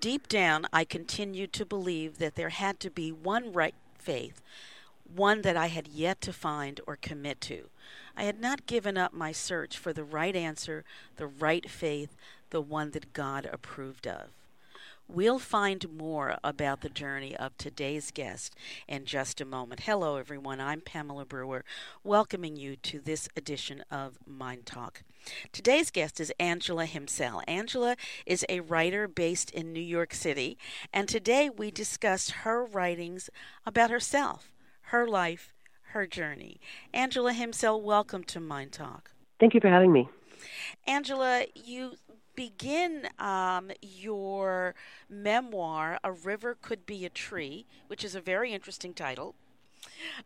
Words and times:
Deep 0.00 0.28
down, 0.28 0.66
I 0.72 0.84
continued 0.84 1.52
to 1.52 1.66
believe 1.66 2.16
that 2.16 2.34
there 2.34 2.48
had 2.48 2.80
to 2.80 2.88
be 2.88 3.12
one 3.12 3.52
right 3.52 3.74
faith, 3.98 4.40
one 5.14 5.42
that 5.42 5.58
I 5.58 5.66
had 5.66 5.88
yet 5.88 6.22
to 6.22 6.32
find 6.32 6.80
or 6.86 6.96
commit 6.96 7.38
to. 7.42 7.68
I 8.16 8.22
had 8.22 8.40
not 8.40 8.64
given 8.64 8.96
up 8.96 9.12
my 9.12 9.32
search 9.32 9.76
for 9.76 9.92
the 9.92 10.02
right 10.02 10.34
answer, 10.34 10.84
the 11.16 11.26
right 11.26 11.68
faith, 11.68 12.16
the 12.48 12.62
one 12.62 12.92
that 12.92 13.12
God 13.12 13.44
approved 13.52 14.06
of. 14.06 14.30
We'll 15.12 15.40
find 15.40 15.92
more 15.98 16.36
about 16.44 16.82
the 16.82 16.88
journey 16.88 17.36
of 17.36 17.56
today's 17.56 18.12
guest 18.12 18.54
in 18.86 19.06
just 19.06 19.40
a 19.40 19.44
moment. 19.44 19.80
Hello, 19.80 20.14
everyone. 20.14 20.60
I'm 20.60 20.80
Pamela 20.80 21.24
Brewer, 21.24 21.64
welcoming 22.04 22.54
you 22.54 22.76
to 22.76 23.00
this 23.00 23.28
edition 23.36 23.82
of 23.90 24.20
MyndTalk. 24.30 25.02
Today's 25.50 25.90
guest 25.90 26.20
is 26.20 26.32
Angela 26.38 26.86
Himsel. 26.86 27.42
Angela 27.48 27.96
is 28.24 28.46
a 28.48 28.60
writer 28.60 29.08
based 29.08 29.50
in 29.50 29.72
New 29.72 29.80
York 29.80 30.14
City, 30.14 30.56
and 30.92 31.08
today 31.08 31.50
we 31.50 31.72
discuss 31.72 32.30
her 32.30 32.64
writings 32.64 33.28
about 33.66 33.90
herself, 33.90 34.52
her 34.82 35.08
life, 35.08 35.52
her 35.86 36.06
journey. 36.06 36.60
Angela 36.94 37.32
Himsel, 37.32 37.82
welcome 37.82 38.22
to 38.22 38.38
MyndTalk. 38.38 39.06
Thank 39.40 39.54
you 39.54 39.60
for 39.60 39.70
having 39.70 39.92
me. 39.92 40.08
Angela, 40.86 41.46
you 41.54 41.96
begin 42.34 43.08
um, 43.18 43.70
your 43.82 44.74
memoir, 45.08 45.98
A 46.04 46.12
River 46.12 46.56
Could 46.60 46.86
Be 46.86 47.04
a 47.04 47.10
Tree, 47.10 47.66
which 47.86 48.04
is 48.04 48.14
a 48.14 48.20
very 48.20 48.52
interesting 48.52 48.94
title, 48.94 49.34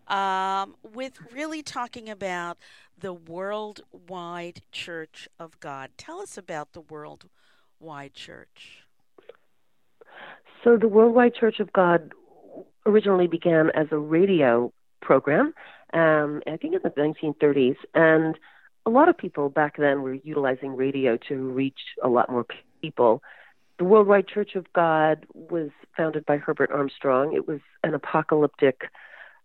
um, 0.09 0.76
with 0.82 1.18
really 1.32 1.62
talking 1.62 2.09
about 2.09 2.59
the 2.98 3.12
Worldwide 3.12 4.62
Church 4.72 5.28
of 5.38 5.59
God. 5.60 5.90
Tell 5.96 6.20
us 6.20 6.38
about 6.38 6.72
the 6.72 6.80
Worldwide 6.80 8.14
Church. 8.14 8.84
So, 10.62 10.76
the 10.76 10.88
Worldwide 10.88 11.34
Church 11.34 11.60
of 11.60 11.73
God 11.73 12.12
originally 12.86 13.26
began 13.26 13.70
as 13.74 13.86
a 13.90 13.98
radio 13.98 14.73
program, 15.02 15.52
um, 15.92 16.42
I 16.46 16.57
think 16.57 16.74
in 16.74 16.80
the 16.82 16.90
1930s, 16.90 17.76
and 17.95 18.38
a 18.87 18.90
lot 18.90 19.09
of 19.09 19.16
people 19.16 19.49
back 19.49 19.77
then 19.77 20.02
were 20.02 20.15
utilizing 20.15 20.77
radio 20.77 21.16
to 21.29 21.37
reach 21.37 21.79
a 22.02 22.09
lot 22.09 22.30
more 22.30 22.46
people. 22.80 23.23
The 23.79 23.85
Worldwide 23.85 24.29
Church 24.29 24.54
of 24.54 24.73
God 24.73 25.26
was 25.32 25.71
founded 25.96 26.24
by 26.26 26.37
Herbert 26.37 26.71
Armstrong. 26.71 27.35
It 27.35 27.49
was 27.49 27.60
an 27.82 27.95
apocalyptic 27.95 28.82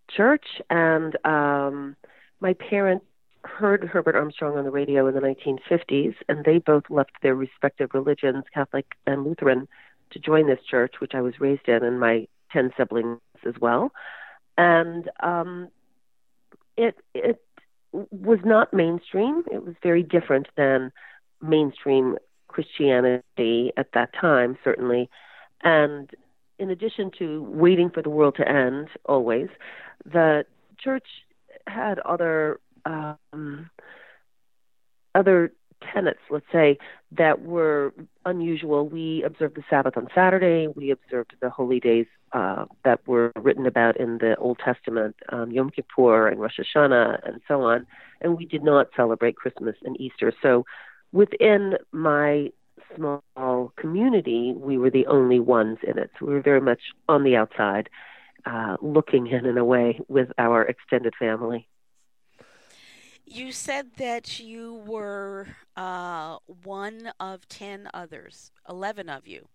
church, 0.10 0.46
and 0.70 1.18
um, 1.26 1.96
my 2.40 2.54
parents 2.54 3.06
heard 3.46 3.84
Herbert 3.84 4.16
Armstrong 4.16 4.58
on 4.58 4.66
the 4.66 4.72
radio 4.72 5.08
in 5.08 5.16
the 5.16 5.22
1950s, 5.22 6.16
and 6.28 6.44
they 6.44 6.60
both 6.60 6.84
left 6.90 7.12
their 7.22 7.36
respective 7.36 7.92
religions, 7.94 8.44
Catholic 8.54 8.86
and 9.08 9.24
Lutheran, 9.24 9.68
to 10.12 10.20
join 10.20 10.48
this 10.48 10.60
church, 10.70 10.96
which 11.00 11.14
I 11.14 11.22
was 11.22 11.40
raised 11.40 11.68
in, 11.68 11.84
and 11.84 12.00
my 12.00 12.28
10 12.52 12.72
siblings 12.78 13.20
as 13.48 13.54
well. 13.60 13.92
And 14.58 15.10
um, 15.22 15.70
it, 16.76 16.96
it 17.14 17.42
was 17.92 18.40
not 18.46 18.74
mainstream. 18.74 19.44
It 19.52 19.66
was 19.66 19.76
very 19.82 20.04
different 20.04 20.48
than 20.56 20.92
mainstream 21.42 22.18
Christianity 22.48 23.72
at 23.78 23.92
that 23.94 24.10
time, 24.20 24.58
certainly. 24.64 25.10
And 25.64 26.10
in 26.58 26.70
addition 26.70 27.12
to 27.20 27.44
waiting 27.44 27.90
for 27.90 28.02
the 28.02 28.10
world 28.10 28.36
to 28.38 28.48
end, 28.48 28.90
always, 29.06 29.48
the 30.06 30.46
church 30.78 31.08
had 31.68 32.00
other 32.00 32.60
um, 32.86 33.70
other 35.16 35.52
tenets, 35.94 36.20
let's 36.30 36.46
say, 36.52 36.78
that 37.12 37.42
were 37.42 37.94
unusual. 38.26 38.88
We 38.88 39.24
observed 39.24 39.56
the 39.56 39.64
Sabbath 39.70 39.98
on 39.98 40.08
Saturday. 40.14 40.68
We 40.68 40.92
observed 40.92 41.36
the 41.42 41.50
holy 41.50 41.80
days 41.80 42.06
uh, 42.34 42.66
that 42.84 43.06
were 43.08 43.32
written 43.36 43.66
about 43.66 43.98
in 43.98 44.18
the 44.20 44.36
Old 44.38 44.60
Testament, 44.64 45.16
um, 45.30 45.52
Yom 45.52 45.70
Kippur 45.70 46.28
and 46.28 46.40
Rosh 46.40 46.60
Hashanah 46.60 47.28
and 47.28 47.42
so 47.48 47.62
on. 47.64 47.88
And 48.22 48.38
we 48.38 48.46
did 48.46 48.64
not 48.64 48.88
celebrate 48.96 49.36
Christmas 49.36 49.76
and 49.84 50.00
Easter. 50.00 50.34
So 50.42 50.66
within 51.12 51.76
my 51.92 52.52
small 52.96 53.74
community, 53.78 54.54
we 54.56 54.78
were 54.78 54.90
the 54.90 55.08
only 55.08 55.40
ones 55.40 55.78
in 55.84 55.98
it. 55.98 56.12
So 56.20 56.26
we 56.26 56.34
were 56.34 56.42
very 56.42 56.62
much 56.62 56.82
on 57.08 57.24
the 57.24 57.36
outside, 57.36 57.90
uh, 58.46 58.78
looking 58.82 59.28
in 59.28 59.46
in 59.46 59.58
a 59.58 59.66
way 59.66 60.00
with 60.08 60.30
our 60.38 60.64
extended 60.64 61.14
family. 61.18 61.69
You 63.32 63.52
said 63.52 63.92
that 63.98 64.40
you 64.40 64.82
were 64.88 65.48
uh, 65.78 66.38
one 66.64 67.12
of 67.20 67.48
10 67.48 67.88
others, 67.94 68.52
11 68.68 69.08
of 69.08 69.28
you. 69.28 69.48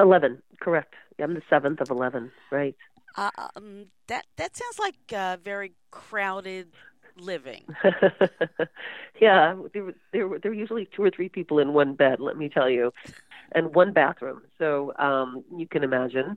11, 0.00 0.42
correct. 0.60 0.94
I'm 1.20 1.34
the 1.34 1.42
seventh 1.48 1.80
of 1.80 1.88
11, 1.90 2.32
right. 2.50 2.74
Uh, 3.16 3.30
um, 3.54 3.86
that, 4.08 4.24
that 4.36 4.56
sounds 4.56 4.78
like 4.80 4.96
a 5.12 5.38
very 5.42 5.72
crowded 5.92 6.72
living. 7.16 7.62
yeah, 9.20 9.54
there, 9.72 9.94
there, 10.12 10.38
there 10.40 10.50
were 10.50 10.54
usually 10.54 10.88
two 10.96 11.04
or 11.04 11.10
three 11.10 11.28
people 11.28 11.60
in 11.60 11.74
one 11.74 11.94
bed, 11.94 12.18
let 12.18 12.36
me 12.36 12.48
tell 12.48 12.68
you, 12.68 12.92
and 13.52 13.72
one 13.72 13.92
bathroom. 13.92 14.42
So 14.58 14.94
um, 14.98 15.44
you 15.56 15.68
can 15.68 15.84
imagine 15.84 16.36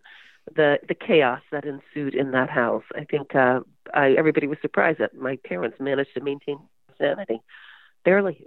the 0.56 0.78
the 0.88 0.94
chaos 0.94 1.41
that 1.51 1.66
ensued 1.66 2.13
in 2.13 2.29
that 2.31 2.51
house. 2.51 2.84
I 2.95 3.06
think 3.06 3.34
uh, 3.34 3.62
I, 3.95 4.12
everybody 4.12 4.45
was 4.45 4.59
surprised 4.62 5.00
that 5.00 5.16
my 5.16 5.38
parents 5.38 5.78
managed 5.79 6.13
to 6.13 6.22
maintain 6.22 6.59
sanity, 6.97 7.41
barely. 8.03 8.44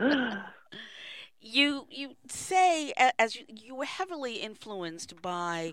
you 1.40 1.86
you 1.90 2.16
say 2.28 2.92
as 3.18 3.36
you, 3.36 3.44
you 3.48 3.74
were 3.74 3.84
heavily 3.84 4.36
influenced 4.36 5.20
by 5.20 5.72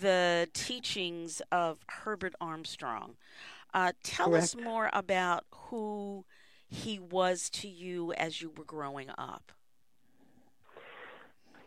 the 0.00 0.48
teachings 0.52 1.40
of 1.52 1.78
Herbert 1.88 2.34
Armstrong. 2.40 3.16
Uh, 3.72 3.92
tell 4.02 4.30
Correct. 4.30 4.44
us 4.44 4.56
more 4.56 4.90
about 4.92 5.44
who 5.50 6.24
he 6.68 6.98
was 6.98 7.50
to 7.50 7.68
you 7.68 8.12
as 8.14 8.40
you 8.40 8.50
were 8.56 8.64
growing 8.64 9.10
up. 9.18 9.52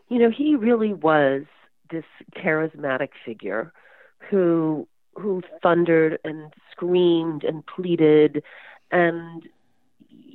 You 0.09 0.19
know, 0.19 0.31
he 0.31 0.55
really 0.55 0.93
was 0.93 1.43
this 1.91 2.05
charismatic 2.35 3.09
figure 3.25 3.73
who 4.29 4.87
who 5.15 5.41
thundered 5.61 6.19
and 6.23 6.53
screamed 6.71 7.43
and 7.43 7.65
pleaded 7.65 8.43
and 8.91 9.47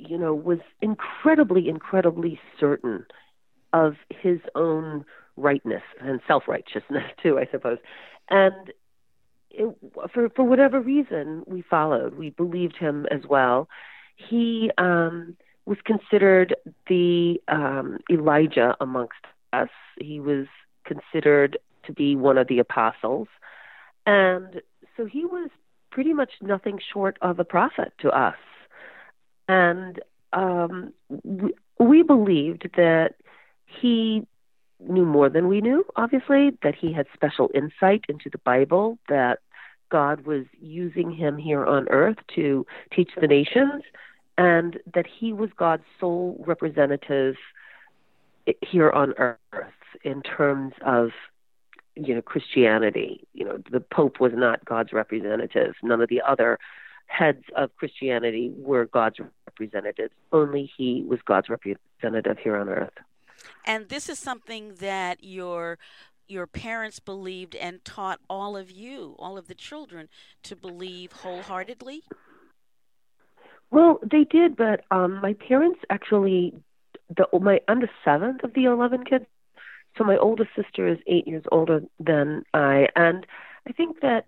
you 0.07 0.17
know, 0.17 0.33
was 0.33 0.59
incredibly, 0.81 1.69
incredibly 1.69 2.39
certain 2.59 3.05
of 3.73 3.95
his 4.09 4.39
own 4.55 5.05
rightness 5.37 5.83
and 6.01 6.21
self 6.27 6.43
righteousness 6.47 7.03
too, 7.23 7.37
I 7.37 7.47
suppose. 7.51 7.77
And 8.29 8.71
it, 9.51 9.75
for 10.13 10.29
for 10.29 10.43
whatever 10.43 10.79
reason, 10.79 11.43
we 11.47 11.61
followed. 11.61 12.15
We 12.15 12.31
believed 12.31 12.77
him 12.77 13.05
as 13.11 13.21
well. 13.29 13.69
He 14.15 14.71
um, 14.77 15.35
was 15.65 15.77
considered 15.85 16.55
the 16.87 17.41
um, 17.47 17.99
Elijah 18.09 18.75
amongst 18.79 19.25
us. 19.53 19.69
He 19.99 20.19
was 20.19 20.47
considered 20.85 21.57
to 21.85 21.93
be 21.93 22.15
one 22.15 22.37
of 22.37 22.47
the 22.47 22.59
apostles, 22.59 23.27
and 24.05 24.61
so 24.97 25.05
he 25.05 25.25
was 25.25 25.49
pretty 25.91 26.13
much 26.13 26.31
nothing 26.41 26.79
short 26.93 27.17
of 27.21 27.39
a 27.39 27.45
prophet 27.45 27.93
to 28.01 28.09
us. 28.09 28.35
And 29.47 29.99
um, 30.33 30.93
we, 31.23 31.53
we 31.79 32.03
believed 32.03 32.69
that 32.75 33.15
he 33.65 34.27
knew 34.79 35.05
more 35.05 35.29
than 35.29 35.47
we 35.47 35.61
knew, 35.61 35.85
obviously, 35.95 36.51
that 36.63 36.75
he 36.75 36.91
had 36.91 37.07
special 37.13 37.49
insight 37.53 38.05
into 38.09 38.29
the 38.29 38.37
Bible, 38.39 38.97
that 39.09 39.39
God 39.89 40.25
was 40.25 40.45
using 40.59 41.11
him 41.11 41.37
here 41.37 41.65
on 41.65 41.87
earth 41.89 42.17
to 42.35 42.65
teach 42.93 43.11
the 43.19 43.27
nations, 43.27 43.83
and 44.37 44.79
that 44.93 45.05
he 45.07 45.31
was 45.31 45.49
God's 45.55 45.83
sole 45.99 46.43
representative 46.45 47.35
here 48.61 48.91
on 48.91 49.13
earth 49.17 49.41
in 50.03 50.21
terms 50.21 50.73
of 50.85 51.11
you 51.95 52.13
know 52.13 52.21
Christianity. 52.21 53.25
You 53.33 53.45
know, 53.45 53.57
the 53.71 53.79
Pope 53.79 54.19
was 54.19 54.33
not 54.35 54.65
God's 54.65 54.91
representative. 54.91 55.75
None 55.81 56.01
of 56.01 56.09
the 56.09 56.21
other 56.21 56.59
heads 57.07 57.43
of 57.55 57.75
Christianity 57.75 58.51
were 58.57 58.85
God's 58.85 59.19
representatives. 59.47 60.13
Only 60.31 60.71
he 60.77 61.03
was 61.07 61.19
God's 61.25 61.49
representative 61.49 62.37
here 62.39 62.57
on 62.57 62.69
earth. 62.69 62.93
And 63.65 63.89
this 63.89 64.09
is 64.09 64.19
something 64.19 64.75
that 64.75 65.23
your 65.23 65.77
your 66.27 66.47
parents 66.47 66.99
believed 66.99 67.55
and 67.55 67.85
taught 67.85 68.19
all 68.27 68.57
of 68.57 68.71
you, 68.71 69.15
all 69.19 69.37
of 69.37 69.47
the 69.47 69.53
children, 69.53 70.09
to 70.41 70.55
believe 70.55 71.11
wholeheartedly? 71.11 72.01
Well, 73.69 73.99
they 74.01 74.23
did, 74.23 74.55
but 74.55 74.85
um, 74.91 75.21
my 75.21 75.33
parents 75.33 75.79
actually, 75.89 76.53
the 77.15 77.27
my 77.39 77.59
I'm 77.67 77.81
the 77.81 77.89
seventh 78.03 78.43
of 78.43 78.53
the 78.53 78.65
eleven 78.65 79.03
kids, 79.03 79.25
so 79.97 80.03
my 80.03 80.17
oldest 80.17 80.49
sister 80.55 80.87
is 80.87 80.97
eight 81.07 81.27
years 81.27 81.43
older 81.51 81.81
than 81.99 82.43
I, 82.53 82.87
and 82.95 83.25
I 83.67 83.71
think 83.71 84.01
that 84.01 84.25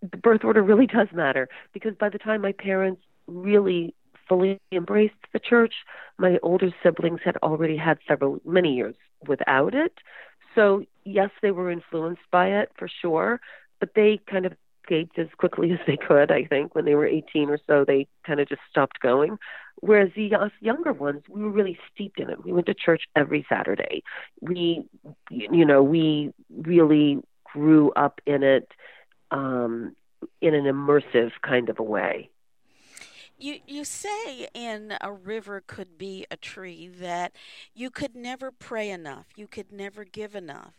the 0.00 0.16
birth 0.16 0.44
order 0.44 0.62
really 0.62 0.86
does 0.86 1.08
matter 1.12 1.48
because 1.72 1.94
by 1.98 2.08
the 2.08 2.18
time 2.18 2.42
my 2.42 2.52
parents 2.52 3.02
really 3.26 3.94
fully 4.28 4.60
embraced 4.72 5.14
the 5.32 5.38
church, 5.38 5.74
my 6.18 6.38
older 6.42 6.70
siblings 6.82 7.20
had 7.24 7.36
already 7.38 7.76
had 7.76 7.98
several 8.06 8.40
many 8.44 8.74
years 8.74 8.94
without 9.26 9.74
it. 9.74 9.92
So 10.54 10.84
yes, 11.04 11.30
they 11.42 11.50
were 11.50 11.70
influenced 11.70 12.22
by 12.30 12.48
it 12.48 12.70
for 12.78 12.88
sure, 13.00 13.40
but 13.78 13.90
they 13.94 14.20
kind 14.30 14.46
of 14.46 14.52
escaped 14.90 15.18
as 15.18 15.28
quickly 15.36 15.72
as 15.72 15.78
they 15.86 15.96
could. 15.96 16.30
I 16.30 16.44
think 16.44 16.74
when 16.74 16.84
they 16.84 16.94
were 16.94 17.06
18 17.06 17.50
or 17.50 17.58
so, 17.66 17.84
they 17.86 18.06
kind 18.26 18.40
of 18.40 18.48
just 18.48 18.62
stopped 18.70 19.00
going. 19.00 19.38
Whereas 19.80 20.10
the 20.14 20.34
us 20.34 20.52
younger 20.60 20.92
ones, 20.92 21.22
we 21.28 21.42
were 21.42 21.50
really 21.50 21.78
steeped 21.92 22.20
in 22.20 22.28
it. 22.28 22.44
We 22.44 22.52
went 22.52 22.66
to 22.66 22.74
church 22.74 23.02
every 23.16 23.46
Saturday. 23.48 24.02
We, 24.40 24.84
you 25.30 25.64
know, 25.64 25.82
we 25.82 26.32
really 26.50 27.22
grew 27.44 27.90
up 27.92 28.20
in 28.26 28.42
it 28.42 28.70
um, 29.30 29.94
in 30.40 30.54
an 30.54 30.64
immersive 30.64 31.32
kind 31.42 31.68
of 31.68 31.78
a 31.78 31.82
way. 31.82 32.30
You 33.38 33.60
you 33.66 33.84
say 33.84 34.48
in 34.52 34.94
a 35.00 35.12
river 35.12 35.62
could 35.66 35.96
be 35.96 36.26
a 36.30 36.36
tree 36.36 36.88
that 37.00 37.32
you 37.74 37.90
could 37.90 38.14
never 38.14 38.50
pray 38.50 38.90
enough, 38.90 39.26
you 39.34 39.46
could 39.46 39.72
never 39.72 40.04
give 40.04 40.34
enough. 40.34 40.74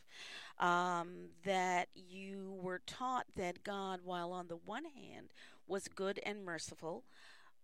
Um, 0.59 1.30
that 1.44 1.88
you 1.95 2.56
were 2.62 2.81
taught 2.86 3.25
that 3.36 3.63
God, 3.63 4.01
while 4.03 4.31
on 4.31 4.48
the 4.48 4.57
one 4.57 4.83
hand 4.86 5.33
was 5.68 5.88
good 5.88 6.19
and 6.24 6.45
merciful, 6.45 7.04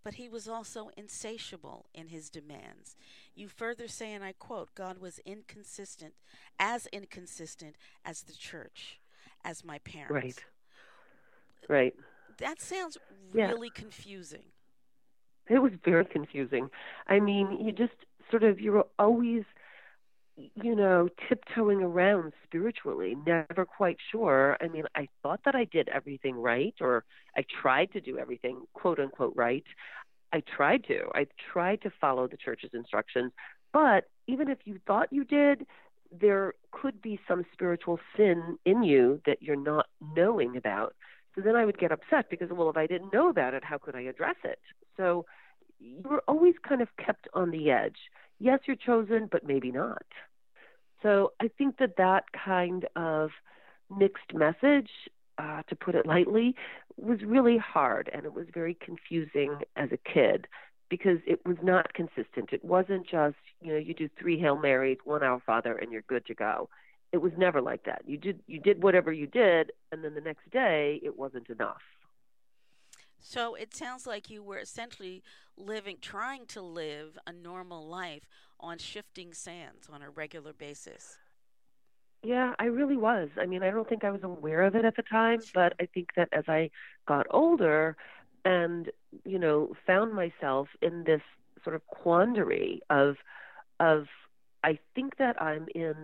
but 0.04 0.16
he 0.16 0.30
was 0.30 0.48
also 0.48 0.90
insatiable 0.98 1.86
in 1.94 2.08
his 2.08 2.30
demands. 2.30 2.96
You 3.36 3.50
further 3.50 3.88
say, 3.88 4.14
and 4.14 4.24
I 4.24 4.32
quote, 4.32 4.74
God 4.74 4.98
was 4.98 5.20
inconsistent, 5.26 6.14
as 6.60 6.88
inconsistent 6.88 7.76
as 8.04 8.22
the 8.22 8.34
church, 8.34 9.00
as 9.44 9.64
my 9.64 9.78
parents. 9.80 10.12
Right. 10.12 10.44
Right. 11.70 11.94
That 12.38 12.62
sounds 12.62 12.98
really 13.34 13.72
yeah. 13.74 13.82
confusing. 13.82 14.44
It 15.50 15.60
was 15.60 15.72
very 15.84 16.06
confusing. 16.06 16.70
I 17.08 17.20
mean, 17.20 17.58
you 17.60 17.72
just 17.72 17.94
sort 18.30 18.44
of 18.44 18.60
you 18.60 18.72
were 18.74 18.86
always 19.00 19.44
you 20.38 20.76
know, 20.76 21.10
tiptoeing 21.28 21.82
around 21.82 22.34
spiritually, 22.44 23.18
never 23.26 23.66
quite 23.66 23.98
sure. 24.12 24.58
I 24.62 24.68
mean, 24.68 24.84
I 24.96 25.08
thought 25.24 25.42
that 25.46 25.56
I 25.56 25.66
did 25.66 25.90
everything 25.90 26.36
right, 26.36 26.76
or 26.80 27.04
I 27.36 27.44
tried 27.62 27.92
to 27.94 28.02
do 28.02 28.18
everything 28.18 28.62
quote 28.74 29.00
unquote 29.00 29.34
right. 29.36 29.64
I 30.34 30.42
tried 30.42 30.84
to. 30.86 31.10
I 31.16 31.28
tried 31.52 31.82
to 31.82 31.92
follow 32.02 32.28
the 32.28 32.38
church's 32.38 32.72
instructions. 32.74 33.32
But 33.74 34.06
even 34.28 34.50
if 34.50 34.60
you 34.66 34.80
thought 34.86 35.12
you 35.12 35.24
did, 35.24 35.66
there 36.12 36.54
could 36.72 37.02
be 37.02 37.20
some 37.28 37.44
spiritual 37.54 38.00
sin 38.16 38.58
in 38.66 38.84
you 38.84 39.22
that 39.26 39.42
you're 39.42 39.56
not 39.56 39.88
knowing 40.16 40.56
about. 40.56 40.96
So 41.38 41.44
then 41.44 41.56
I 41.56 41.66
would 41.66 41.78
get 41.78 41.92
upset 41.92 42.32
because, 42.32 42.50
well, 42.52 42.70
if 42.70 42.78
I 42.78 42.88
didn't 42.88 43.14
know 43.14 43.30
about 43.30 43.54
it, 43.54 43.64
how 43.64 43.78
could 43.78 43.96
I 43.96 44.02
address 44.02 44.38
it? 44.44 44.60
So 44.98 45.28
you 45.80 46.02
were 46.04 46.24
always 46.28 46.56
kind 46.68 46.82
of 46.82 46.88
kept 46.98 47.28
on 47.36 47.52
the 47.52 47.70
edge. 47.70 47.98
Yes, 48.40 48.62
you're 48.66 48.76
chosen, 48.76 49.30
but 49.32 49.46
maybe 49.46 49.72
not. 49.72 50.06
So 51.04 51.34
I 51.40 51.48
think 51.48 51.78
that 51.78 51.98
that 51.98 52.24
kind 52.34 52.88
of 52.96 53.30
mixed 53.96 54.34
message, 54.34 54.90
uh, 55.38 55.62
to 55.70 55.76
put 55.76 55.94
it 55.94 56.08
lightly, 56.08 56.56
was 56.98 57.20
really 57.24 57.60
hard 57.60 58.10
and 58.12 58.26
it 58.26 58.34
was 58.34 58.48
very 58.52 58.74
confusing 58.74 59.60
as 59.76 59.90
a 59.92 60.12
kid 60.12 60.48
because 60.90 61.20
it 61.28 61.46
was 61.46 61.58
not 61.62 61.94
consistent. 61.94 62.50
It 62.52 62.66
wasn't 62.66 63.08
just, 63.08 63.36
you 63.62 63.74
know, 63.74 63.78
you 63.78 63.94
do 63.94 64.10
three 64.20 64.40
Hail 64.40 64.58
Marys, 64.58 64.98
one 65.04 65.22
Our 65.22 65.40
Father, 65.46 65.76
and 65.78 65.92
you're 65.92 66.02
good 66.04 66.26
to 66.26 66.34
go. 66.34 66.70
It 67.12 67.18
was 67.18 67.32
never 67.38 67.62
like 67.62 67.84
that. 67.86 68.02
You 68.06 68.18
did 68.18 68.42
you 68.48 68.60
did 68.60 68.84
whatever 68.84 69.12
you 69.12 69.28
did, 69.28 69.72
and 69.92 70.04
then 70.04 70.14
the 70.14 70.22
next 70.22 70.50
day 70.52 71.00
it 71.04 71.18
wasn't 71.18 71.50
enough. 71.50 71.82
So 73.20 73.56
it 73.56 73.76
sounds 73.76 74.06
like 74.06 74.30
you 74.30 74.44
were 74.44 74.60
essentially 74.60 75.24
living, 75.58 75.98
trying 76.02 76.46
to 76.48 76.62
live 76.62 77.18
a 77.26 77.34
normal 77.34 77.86
life 77.88 78.28
on 78.60 78.78
shifting 78.78 79.34
sands 79.34 79.90
on 79.92 80.02
a 80.02 80.10
regular 80.10 80.54
basis. 80.54 81.18
Yeah, 82.24 82.54
I 82.60 82.66
really 82.66 82.98
was. 82.98 83.30
I 83.40 83.46
mean, 83.46 83.64
I 83.64 83.72
don't 83.72 83.88
think 83.88 84.04
I 84.04 84.12
was 84.12 84.24
aware 84.24 84.64
of 84.64 84.76
it 84.76 84.86
at 84.86 84.96
the 84.96 85.04
time, 85.04 85.40
but 85.54 85.74
I 85.80 85.86
think 85.86 86.10
that 86.16 86.30
as 86.32 86.46
I 86.48 86.72
got 87.08 87.28
older 87.30 87.96
and, 88.44 88.92
you 89.24 89.40
know, 89.40 89.74
found 89.86 90.14
myself 90.14 90.68
in 90.82 91.04
this 91.04 91.22
sort 91.64 91.76
of 91.76 91.86
quandary 91.88 92.82
of 92.90 93.18
of 93.80 94.08
I 94.64 94.80
think 94.96 95.18
that 95.18 95.42
I'm 95.42 95.68
in 95.76 95.96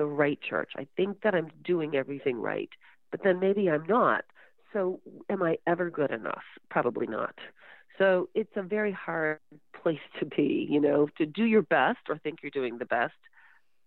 the 0.00 0.06
right 0.06 0.40
church. 0.40 0.72
I 0.76 0.86
think 0.96 1.20
that 1.24 1.34
I'm 1.34 1.50
doing 1.62 1.94
everything 1.94 2.40
right, 2.40 2.70
but 3.10 3.22
then 3.22 3.38
maybe 3.38 3.68
I'm 3.68 3.84
not. 3.86 4.24
So, 4.72 4.98
am 5.28 5.42
I 5.42 5.58
ever 5.66 5.90
good 5.90 6.10
enough? 6.10 6.44
Probably 6.70 7.06
not. 7.06 7.34
So, 7.98 8.30
it's 8.34 8.56
a 8.56 8.62
very 8.62 8.92
hard 8.92 9.40
place 9.82 10.06
to 10.18 10.24
be, 10.24 10.66
you 10.70 10.80
know, 10.80 11.10
to 11.18 11.26
do 11.26 11.44
your 11.44 11.60
best 11.60 11.98
or 12.08 12.16
think 12.16 12.38
you're 12.42 12.50
doing 12.50 12.78
the 12.78 12.86
best, 12.86 13.12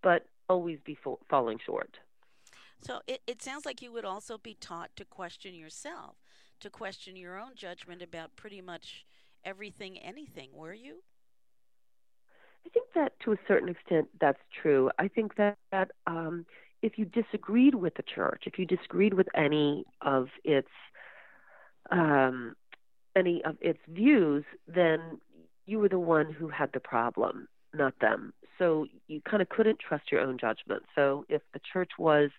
but 0.04 0.27
always 0.48 0.77
be 0.86 0.95
fo- 1.04 1.19
falling 1.31 1.57
short. 1.65 1.98
So, 2.80 3.00
it, 3.07 3.21
it 3.25 3.42
sounds 3.42 3.65
like 3.65 3.81
you 3.81 3.92
would 3.92 4.06
also 4.06 4.38
be 4.38 4.54
taught 4.54 4.95
to 4.98 5.06
question 5.06 5.56
yourself, 5.56 6.18
to 6.60 6.69
question 6.69 7.15
your 7.15 7.39
own 7.39 7.56
judgment 7.56 8.04
about 8.04 8.36
pretty 8.36 8.62
much 8.62 9.04
everything, 9.44 9.98
anything, 9.98 10.50
were 10.54 10.75
you? 10.75 11.01
I 12.65 12.69
think 12.69 12.88
that 12.95 13.13
to 13.21 13.33
a 13.33 13.38
certain 13.48 13.69
extent 13.69 14.07
that's 14.19 14.39
true. 14.62 14.89
I 14.98 15.07
think 15.07 15.36
that, 15.36 15.57
that 15.71 15.92
um, 16.07 16.45
if 16.81 16.98
you 16.98 17.06
disagreed 17.06 17.75
with 17.75 17.95
the 17.95 18.04
church, 18.04 18.44
if 18.45 18.60
you 18.60 18.65
disagreed 18.65 19.13
with 19.13 19.27
any 19.36 19.86
of 20.01 20.27
its 20.44 20.69
um, 21.92 22.56
any 23.15 23.44
of 23.44 23.57
its 23.62 23.80
views, 23.88 24.44
then 24.68 25.19
you 25.65 25.80
were 25.80 25.89
the 25.89 26.00
one 26.00 26.31
who 26.31 26.48
had 26.48 26.71
the 26.74 26.80
problem, 26.80 27.48
not 27.74 27.94
them. 28.00 28.33
So 28.57 28.88
you 29.07 29.21
kind 29.21 29.42
of 29.42 29.50
couldn't 29.50 29.80
trust 29.80 30.12
your 30.12 30.21
own 30.21 30.38
judgment. 30.38 30.83
So 30.95 31.25
if 31.30 31.42
the 31.54 31.60
church 31.71 31.92
was 31.98 32.31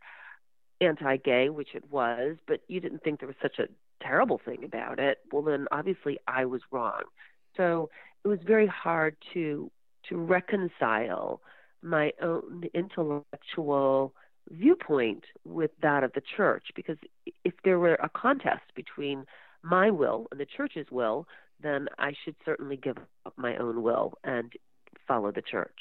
anti-gay, 0.80 1.48
which 1.48 1.74
it 1.74 1.84
was, 1.90 2.36
but 2.46 2.60
you 2.68 2.80
didn't 2.80 3.02
think 3.02 3.20
there 3.20 3.28
was 3.28 3.36
such 3.40 3.58
a 3.58 3.68
terrible 4.02 4.40
thing 4.44 4.64
about 4.64 4.98
it, 4.98 5.18
well 5.32 5.42
then 5.42 5.66
obviously 5.70 6.18
I 6.26 6.44
was 6.44 6.60
wrong. 6.70 7.02
So 7.56 7.90
it 8.24 8.28
was 8.28 8.40
very 8.44 8.66
hard 8.66 9.16
to 9.34 9.70
to 10.08 10.16
reconcile 10.16 11.40
my 11.82 12.12
own 12.22 12.64
intellectual 12.74 14.14
viewpoint 14.50 15.24
with 15.44 15.70
that 15.82 16.04
of 16.04 16.12
the 16.12 16.22
church 16.36 16.66
because 16.74 16.98
if 17.44 17.54
there 17.64 17.78
were 17.78 17.94
a 17.94 18.08
contest 18.10 18.62
between 18.74 19.24
my 19.62 19.90
will 19.90 20.26
and 20.30 20.38
the 20.38 20.46
church's 20.46 20.86
will, 20.90 21.26
then 21.62 21.88
I 21.98 22.12
should 22.24 22.36
certainly 22.44 22.76
give 22.76 22.98
up 23.24 23.32
my 23.36 23.56
own 23.56 23.82
will 23.82 24.14
and 24.22 24.52
follow 25.06 25.32
the 25.32 25.42
church. 25.42 25.80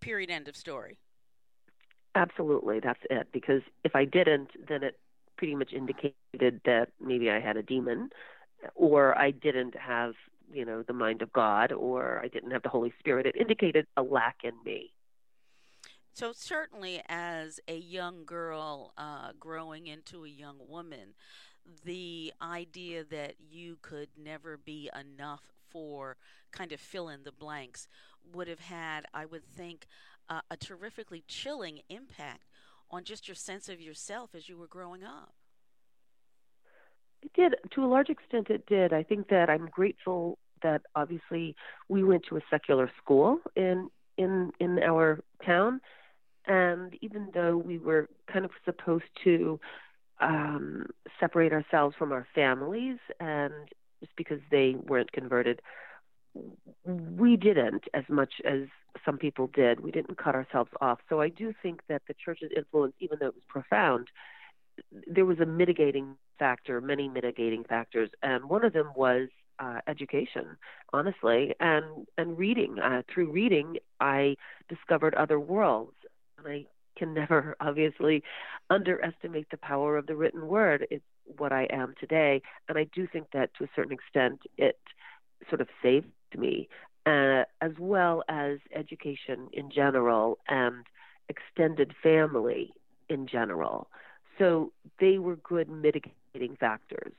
Period. 0.00 0.30
End 0.30 0.48
of 0.48 0.56
story. 0.56 0.96
Absolutely, 2.14 2.80
that's 2.80 3.00
it. 3.10 3.28
Because 3.32 3.62
if 3.84 3.94
I 3.94 4.04
didn't, 4.04 4.50
then 4.68 4.82
it 4.82 4.98
pretty 5.36 5.54
much 5.54 5.72
indicated 5.72 6.60
that 6.64 6.88
maybe 7.00 7.30
I 7.30 7.40
had 7.40 7.56
a 7.56 7.62
demon, 7.62 8.10
or 8.74 9.16
I 9.18 9.30
didn't 9.30 9.76
have, 9.76 10.14
you 10.52 10.64
know, 10.64 10.82
the 10.82 10.92
mind 10.92 11.22
of 11.22 11.32
God, 11.32 11.72
or 11.72 12.20
I 12.22 12.28
didn't 12.28 12.50
have 12.50 12.62
the 12.62 12.68
Holy 12.68 12.92
Spirit. 12.98 13.26
It 13.26 13.36
indicated 13.36 13.86
a 13.96 14.02
lack 14.02 14.38
in 14.44 14.52
me. 14.64 14.92
So, 16.12 16.32
certainly, 16.34 17.02
as 17.08 17.60
a 17.68 17.76
young 17.76 18.24
girl 18.24 18.92
uh, 18.98 19.30
growing 19.38 19.86
into 19.86 20.24
a 20.24 20.28
young 20.28 20.56
woman, 20.68 21.14
the 21.84 22.32
idea 22.42 23.04
that 23.04 23.34
you 23.38 23.78
could 23.80 24.08
never 24.16 24.56
be 24.56 24.90
enough 24.98 25.42
for 25.70 26.16
kind 26.50 26.72
of 26.72 26.80
fill 26.80 27.08
in 27.08 27.22
the 27.22 27.32
blanks 27.32 27.86
would 28.32 28.48
have 28.48 28.60
had, 28.60 29.06
I 29.14 29.24
would 29.24 29.44
think, 29.44 29.86
uh, 30.28 30.40
a 30.50 30.56
terrifically 30.56 31.22
chilling 31.26 31.80
impact 31.88 32.48
on 32.90 33.04
just 33.04 33.28
your 33.28 33.34
sense 33.34 33.68
of 33.68 33.80
yourself 33.80 34.34
as 34.34 34.48
you 34.48 34.56
were 34.56 34.66
growing 34.66 35.04
up. 35.04 35.34
It 37.22 37.32
did. 37.34 37.54
To 37.74 37.84
a 37.84 37.86
large 37.86 38.08
extent, 38.08 38.50
it 38.50 38.66
did. 38.66 38.92
I 38.92 39.02
think 39.02 39.28
that 39.28 39.50
I'm 39.50 39.66
grateful 39.66 40.38
that 40.62 40.82
obviously 40.94 41.54
we 41.88 42.04
went 42.04 42.24
to 42.28 42.36
a 42.36 42.40
secular 42.50 42.90
school 43.02 43.38
in 43.56 43.88
in 44.18 44.52
in 44.60 44.78
our 44.82 45.20
town 45.44 45.80
and 46.46 46.96
even 47.00 47.28
though 47.34 47.56
we 47.56 47.78
were 47.78 48.08
kind 48.30 48.44
of 48.44 48.50
supposed 48.64 49.04
to 49.24 49.60
um, 50.20 50.86
separate 51.18 51.52
ourselves 51.52 51.94
from 51.98 52.12
our 52.12 52.26
families, 52.34 52.98
and 53.20 53.52
just 54.00 54.14
because 54.16 54.40
they 54.50 54.74
weren't 54.86 55.12
converted, 55.12 55.60
we 56.84 57.36
didn't 57.36 57.84
as 57.94 58.04
much 58.08 58.34
as 58.44 58.62
some 59.04 59.16
people 59.16 59.48
did. 59.48 59.80
We 59.80 59.90
didn't 59.90 60.18
cut 60.18 60.34
ourselves 60.34 60.70
off. 60.80 60.98
So 61.08 61.20
I 61.20 61.28
do 61.28 61.54
think 61.62 61.80
that 61.88 62.02
the 62.08 62.14
church's 62.22 62.50
influence, 62.56 62.94
even 63.00 63.18
though 63.20 63.28
it 63.28 63.34
was 63.34 63.44
profound, 63.48 64.08
there 65.06 65.24
was 65.26 65.38
a 65.40 65.46
mitigating 65.46 66.16
factor, 66.40 66.80
many 66.80 67.08
mitigating 67.08 67.62
factors, 67.62 68.10
and 68.24 68.50
one 68.50 68.64
of 68.64 68.72
them 68.72 68.90
was 68.96 69.28
uh, 69.60 69.80
education, 69.86 70.56
honestly, 70.92 71.54
and 71.60 72.06
and 72.18 72.36
reading. 72.36 72.78
Uh, 72.80 73.02
through 73.12 73.30
reading, 73.30 73.76
I 74.00 74.34
discovered 74.68 75.14
other 75.14 75.38
worlds 75.38 75.94
and 76.38 76.52
I 76.52 76.66
can 76.96 77.14
never 77.22 77.56
obviously 77.60 78.22
underestimate 78.70 79.50
the 79.50 79.56
power 79.58 79.96
of 79.96 80.06
the 80.06 80.16
written 80.16 80.48
word. 80.48 80.86
It's 80.90 81.04
what 81.36 81.52
I 81.52 81.68
am 81.70 81.94
today, 82.00 82.42
and 82.68 82.76
I 82.76 82.86
do 82.94 83.06
think 83.06 83.28
that 83.32 83.50
to 83.58 83.64
a 83.64 83.68
certain 83.76 83.92
extent 83.92 84.40
it 84.56 84.78
sort 85.48 85.60
of 85.60 85.68
saved 85.82 86.08
me, 86.36 86.68
uh, 87.06 87.44
as 87.60 87.72
well 87.78 88.24
as 88.28 88.58
education 88.74 89.48
in 89.52 89.70
general 89.70 90.38
and 90.48 90.86
extended 91.28 91.94
family 92.02 92.72
in 93.08 93.26
general. 93.26 93.88
So 94.38 94.72
they 94.98 95.18
were 95.18 95.36
good 95.36 95.68
mitigating 95.68 96.14
factors. 96.58 97.12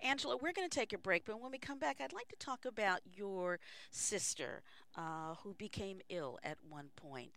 Angela, 0.00 0.36
we're 0.36 0.52
going 0.52 0.68
to 0.68 0.74
take 0.74 0.92
a 0.92 0.98
break, 0.98 1.24
but 1.24 1.40
when 1.40 1.50
we 1.50 1.58
come 1.58 1.78
back, 1.78 2.00
I'd 2.00 2.12
like 2.12 2.28
to 2.28 2.36
talk 2.36 2.64
about 2.64 3.00
your 3.14 3.58
sister 3.90 4.62
uh, 4.96 5.34
who 5.42 5.54
became 5.54 6.00
ill 6.08 6.38
at 6.42 6.58
one 6.68 6.88
point. 6.96 7.32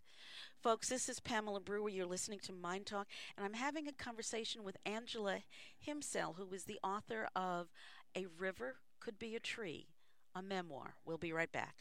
Folks, 0.62 0.88
this 0.88 1.08
is 1.08 1.20
Pamela 1.20 1.60
Brewer. 1.60 1.88
You're 1.88 2.06
listening 2.06 2.38
to 2.44 2.52
MyndTalk, 2.52 3.06
and 3.36 3.44
I'm 3.44 3.54
having 3.54 3.88
a 3.88 3.92
conversation 3.92 4.62
with 4.62 4.76
Angela 4.84 5.38
Himsel, 5.86 6.36
who 6.36 6.52
is 6.54 6.64
the 6.64 6.78
author 6.82 7.28
of 7.34 7.68
A 8.16 8.26
River 8.38 8.76
Could 9.00 9.18
Be 9.18 9.34
a 9.34 9.40
Tree, 9.40 9.88
a 10.34 10.42
memoir. 10.42 10.94
We'll 11.04 11.18
be 11.18 11.32
right 11.32 11.50
back. 11.50 11.76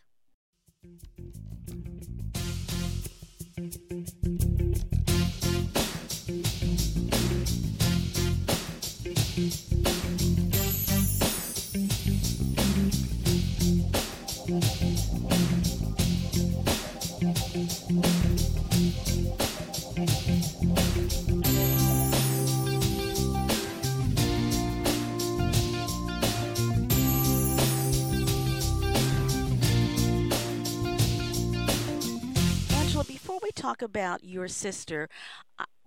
About 33.89 34.23
your 34.23 34.47
sister, 34.47 35.09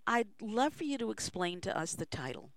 I'd 0.07 0.29
love 0.41 0.75
for 0.75 0.85
you 0.85 0.99
to 0.99 1.11
explain 1.11 1.61
to 1.63 1.77
us 1.79 1.93
the 1.95 2.07
title. 2.07 2.51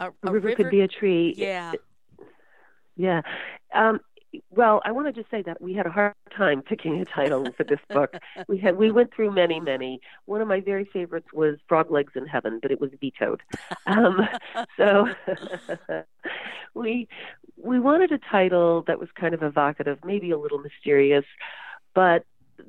A, 0.00 0.06
a, 0.06 0.08
a 0.24 0.32
river, 0.32 0.48
river, 0.48 0.56
could 0.56 0.70
be 0.70 0.80
a 0.80 0.88
tree. 0.88 1.34
Yeah. 1.36 1.72
Yeah. 2.96 3.22
Um, 3.72 4.00
well, 4.50 4.80
I 4.84 4.92
want 4.92 5.06
to 5.08 5.12
just 5.12 5.30
say 5.30 5.42
that 5.42 5.60
we 5.60 5.74
had 5.74 5.86
a 5.86 5.90
hard 5.90 6.14
time 6.36 6.62
picking 6.62 7.00
a 7.00 7.04
title 7.04 7.48
for 7.56 7.64
this 7.64 7.80
book. 7.88 8.14
we 8.48 8.58
had 8.58 8.76
we 8.76 8.90
went 8.90 9.12
through 9.14 9.32
many, 9.32 9.60
many. 9.60 10.00
One 10.26 10.40
of 10.40 10.48
my 10.48 10.60
very 10.60 10.84
favorites 10.84 11.28
was 11.32 11.56
Frog 11.68 11.90
Legs 11.90 12.12
in 12.14 12.26
Heaven, 12.26 12.60
but 12.62 12.70
it 12.70 12.80
was 12.80 12.90
vetoed. 13.00 13.42
Um, 13.86 14.28
so 14.76 15.08
we 16.74 17.08
we 17.56 17.80
wanted 17.80 18.12
a 18.12 18.18
title 18.18 18.84
that 18.86 19.00
was 19.00 19.08
kind 19.18 19.34
of 19.34 19.42
evocative, 19.42 19.98
maybe 20.04 20.30
a 20.30 20.38
little 20.38 20.58
mysterious, 20.58 21.24
but 21.94 22.24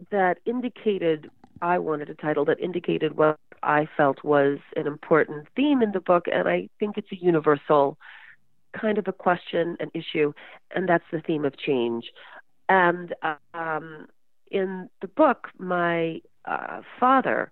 that 0.09 0.39
indicated 0.45 1.29
I 1.61 1.79
wanted 1.79 2.09
a 2.09 2.15
title 2.15 2.45
that 2.45 2.59
indicated 2.59 3.17
what 3.17 3.37
I 3.63 3.87
felt 3.95 4.23
was 4.23 4.59
an 4.75 4.87
important 4.87 5.47
theme 5.55 5.81
in 5.81 5.91
the 5.91 5.99
book, 5.99 6.25
and 6.31 6.47
I 6.47 6.69
think 6.79 6.97
it's 6.97 7.11
a 7.11 7.15
universal 7.15 7.97
kind 8.79 8.97
of 8.97 9.07
a 9.07 9.13
question, 9.13 9.77
an 9.79 9.91
issue, 9.93 10.33
and 10.75 10.87
that's 10.87 11.03
the 11.11 11.21
theme 11.21 11.45
of 11.45 11.57
change. 11.57 12.05
And 12.69 13.13
um, 13.53 14.07
in 14.49 14.89
the 15.01 15.07
book, 15.07 15.49
my 15.57 16.21
uh, 16.45 16.81
father 16.99 17.51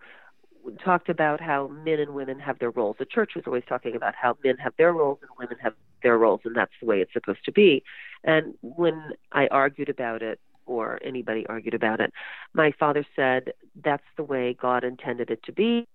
talked 0.83 1.09
about 1.09 1.41
how 1.41 1.67
men 1.67 1.99
and 1.99 2.13
women 2.13 2.39
have 2.39 2.59
their 2.59 2.71
roles. 2.71 2.95
The 2.99 3.05
church 3.05 3.31
was 3.35 3.43
always 3.47 3.63
talking 3.67 3.95
about 3.95 4.13
how 4.15 4.37
men 4.43 4.57
have 4.57 4.73
their 4.77 4.93
roles 4.93 5.19
and 5.21 5.29
women 5.37 5.57
have 5.61 5.73
their 6.03 6.17
roles, 6.17 6.41
and 6.45 6.55
that's 6.55 6.71
the 6.79 6.85
way 6.87 7.01
it's 7.01 7.13
supposed 7.13 7.43
to 7.45 7.51
be. 7.51 7.83
And 8.23 8.53
when 8.61 9.13
I 9.31 9.47
argued 9.47 9.89
about 9.89 10.21
it, 10.21 10.39
or 10.69 10.99
anybody 11.03 11.45
argued 11.49 11.73
about 11.73 11.99
it. 11.99 12.13
My 12.53 12.71
father 12.79 13.05
said 13.15 13.51
that's 13.83 14.03
the 14.15 14.23
way 14.23 14.55
God 14.61 14.83
intended 14.83 15.31
it 15.31 15.41
to 15.43 15.51
be. 15.51 15.88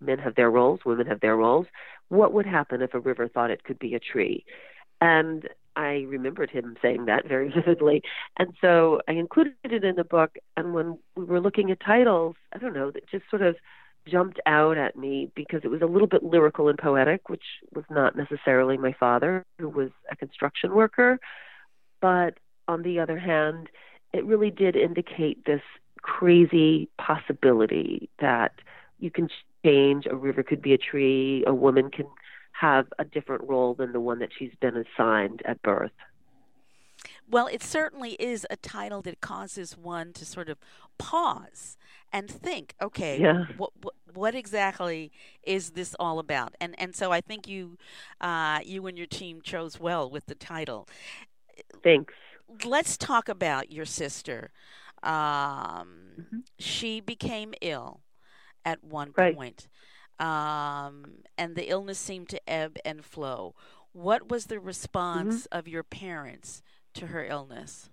Men 0.00 0.18
have 0.18 0.36
their 0.36 0.50
roles, 0.50 0.80
women 0.86 1.06
have 1.08 1.20
their 1.20 1.36
roles. 1.36 1.66
What 2.08 2.32
would 2.32 2.46
happen 2.46 2.80
if 2.80 2.94
a 2.94 3.00
river 3.00 3.28
thought 3.28 3.50
it 3.50 3.64
could 3.64 3.78
be 3.78 3.94
a 3.94 4.00
tree? 4.00 4.44
And 5.00 5.48
I 5.76 6.04
remembered 6.08 6.50
him 6.50 6.76
saying 6.80 7.06
that 7.06 7.26
very 7.26 7.50
vividly. 7.54 8.02
And 8.38 8.54
so 8.60 9.00
I 9.08 9.12
included 9.12 9.54
it 9.64 9.84
in 9.84 9.96
the 9.96 10.04
book. 10.04 10.36
And 10.56 10.74
when 10.74 10.98
we 11.16 11.24
were 11.24 11.40
looking 11.40 11.70
at 11.70 11.80
titles, 11.80 12.36
I 12.54 12.58
don't 12.58 12.74
know, 12.74 12.90
that 12.92 13.08
just 13.10 13.24
sort 13.30 13.42
of 13.42 13.56
jumped 14.06 14.40
out 14.46 14.78
at 14.78 14.96
me 14.96 15.30
because 15.34 15.60
it 15.64 15.70
was 15.70 15.82
a 15.82 15.86
little 15.86 16.06
bit 16.06 16.22
lyrical 16.22 16.68
and 16.68 16.78
poetic, 16.78 17.28
which 17.28 17.44
was 17.74 17.84
not 17.90 18.16
necessarily 18.16 18.76
my 18.76 18.94
father, 18.98 19.44
who 19.58 19.68
was 19.68 19.90
a 20.10 20.16
construction 20.16 20.72
worker. 20.72 21.18
But 22.00 22.38
on 22.66 22.82
the 22.82 23.00
other 23.00 23.18
hand, 23.18 23.68
it 24.12 24.24
really 24.24 24.50
did 24.50 24.76
indicate 24.76 25.44
this 25.44 25.62
crazy 26.02 26.88
possibility 26.98 28.08
that 28.20 28.52
you 28.98 29.10
can 29.10 29.28
change. 29.64 30.06
A 30.06 30.16
river 30.16 30.42
could 30.42 30.62
be 30.62 30.72
a 30.72 30.78
tree. 30.78 31.44
A 31.46 31.54
woman 31.54 31.90
can 31.90 32.06
have 32.52 32.86
a 32.98 33.04
different 33.04 33.48
role 33.48 33.74
than 33.74 33.92
the 33.92 34.00
one 34.00 34.18
that 34.18 34.30
she's 34.36 34.52
been 34.60 34.76
assigned 34.76 35.42
at 35.44 35.62
birth. 35.62 35.92
Well, 37.28 37.46
it 37.46 37.62
certainly 37.62 38.12
is 38.12 38.46
a 38.50 38.56
title 38.56 39.02
that 39.02 39.20
causes 39.20 39.76
one 39.78 40.12
to 40.14 40.26
sort 40.26 40.48
of 40.48 40.58
pause 40.98 41.78
and 42.12 42.28
think, 42.28 42.74
okay, 42.82 43.20
yeah. 43.20 43.44
what, 43.56 43.70
what, 43.82 43.94
what 44.12 44.34
exactly 44.34 45.12
is 45.44 45.70
this 45.70 45.94
all 46.00 46.18
about? 46.18 46.54
And 46.60 46.74
and 46.78 46.94
so 46.94 47.12
I 47.12 47.20
think 47.20 47.46
you 47.46 47.78
uh, 48.20 48.58
you 48.64 48.86
and 48.88 48.98
your 48.98 49.06
team 49.06 49.40
chose 49.42 49.78
well 49.78 50.10
with 50.10 50.26
the 50.26 50.34
title. 50.34 50.88
Thanks 51.84 52.14
let's 52.64 52.96
talk 52.96 53.28
about 53.28 53.70
your 53.70 53.84
sister. 53.84 54.50
Um, 55.02 55.88
mm-hmm. 56.20 56.38
She 56.58 57.00
became 57.00 57.54
ill 57.60 58.00
at 58.64 58.84
one 58.84 59.12
right. 59.16 59.34
point, 59.34 59.68
um, 60.18 61.22
and 61.38 61.56
the 61.56 61.70
illness 61.70 61.98
seemed 61.98 62.28
to 62.30 62.50
ebb 62.50 62.76
and 62.84 63.04
flow. 63.04 63.54
What 63.92 64.28
was 64.28 64.46
the 64.46 64.60
response 64.60 65.42
mm-hmm. 65.44 65.58
of 65.58 65.68
your 65.68 65.82
parents 65.82 66.62
to 66.94 67.08
her 67.08 67.24
illness? 67.24 67.88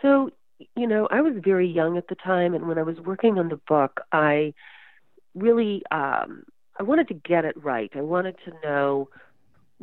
So, 0.00 0.30
you 0.76 0.86
know, 0.86 1.08
I 1.10 1.20
was 1.22 1.34
very 1.42 1.68
young 1.68 1.96
at 1.98 2.08
the 2.08 2.14
time, 2.14 2.54
and 2.54 2.68
when 2.68 2.78
I 2.78 2.82
was 2.82 3.00
working 3.00 3.38
on 3.38 3.48
the 3.48 3.60
book, 3.66 4.00
I 4.12 4.54
really 5.34 5.82
um, 5.90 6.44
I 6.78 6.82
wanted 6.82 7.08
to 7.08 7.14
get 7.14 7.44
it 7.44 7.62
right. 7.62 7.90
I 7.94 8.00
wanted 8.00 8.36
to 8.44 8.52
know 8.62 9.08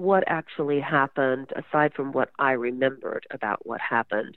what 0.02 0.24
actually 0.26 0.80
happened 0.80 1.52
aside 1.56 1.94
from 1.94 2.12
what 2.12 2.32
I 2.40 2.54
remembered 2.54 3.28
about 3.30 3.66
what 3.68 3.80
happened. 3.80 4.36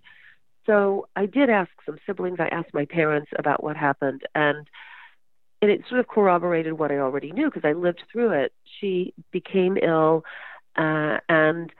So 0.66 1.08
I 1.16 1.24
did 1.24 1.48
ask 1.48 1.70
some 1.86 1.98
siblings, 2.06 2.38
I 2.38 2.48
asked 2.48 2.74
my 2.74 2.84
parents 2.84 3.30
about 3.38 3.64
what 3.64 3.76
happened 3.76 4.22
and 4.34 4.68
and 5.62 5.70
it 5.70 5.80
sort 5.88 6.00
of 6.00 6.08
corroborated 6.08 6.74
what 6.74 6.90
I 6.90 6.98
already 6.98 7.32
knew 7.32 7.46
because 7.46 7.64
I 7.64 7.72
lived 7.72 8.02
through 8.12 8.32
it. 8.32 8.52
She 8.78 9.14
became 9.32 9.78
ill 9.82 10.24
uh 10.76 11.18
and 11.30 11.72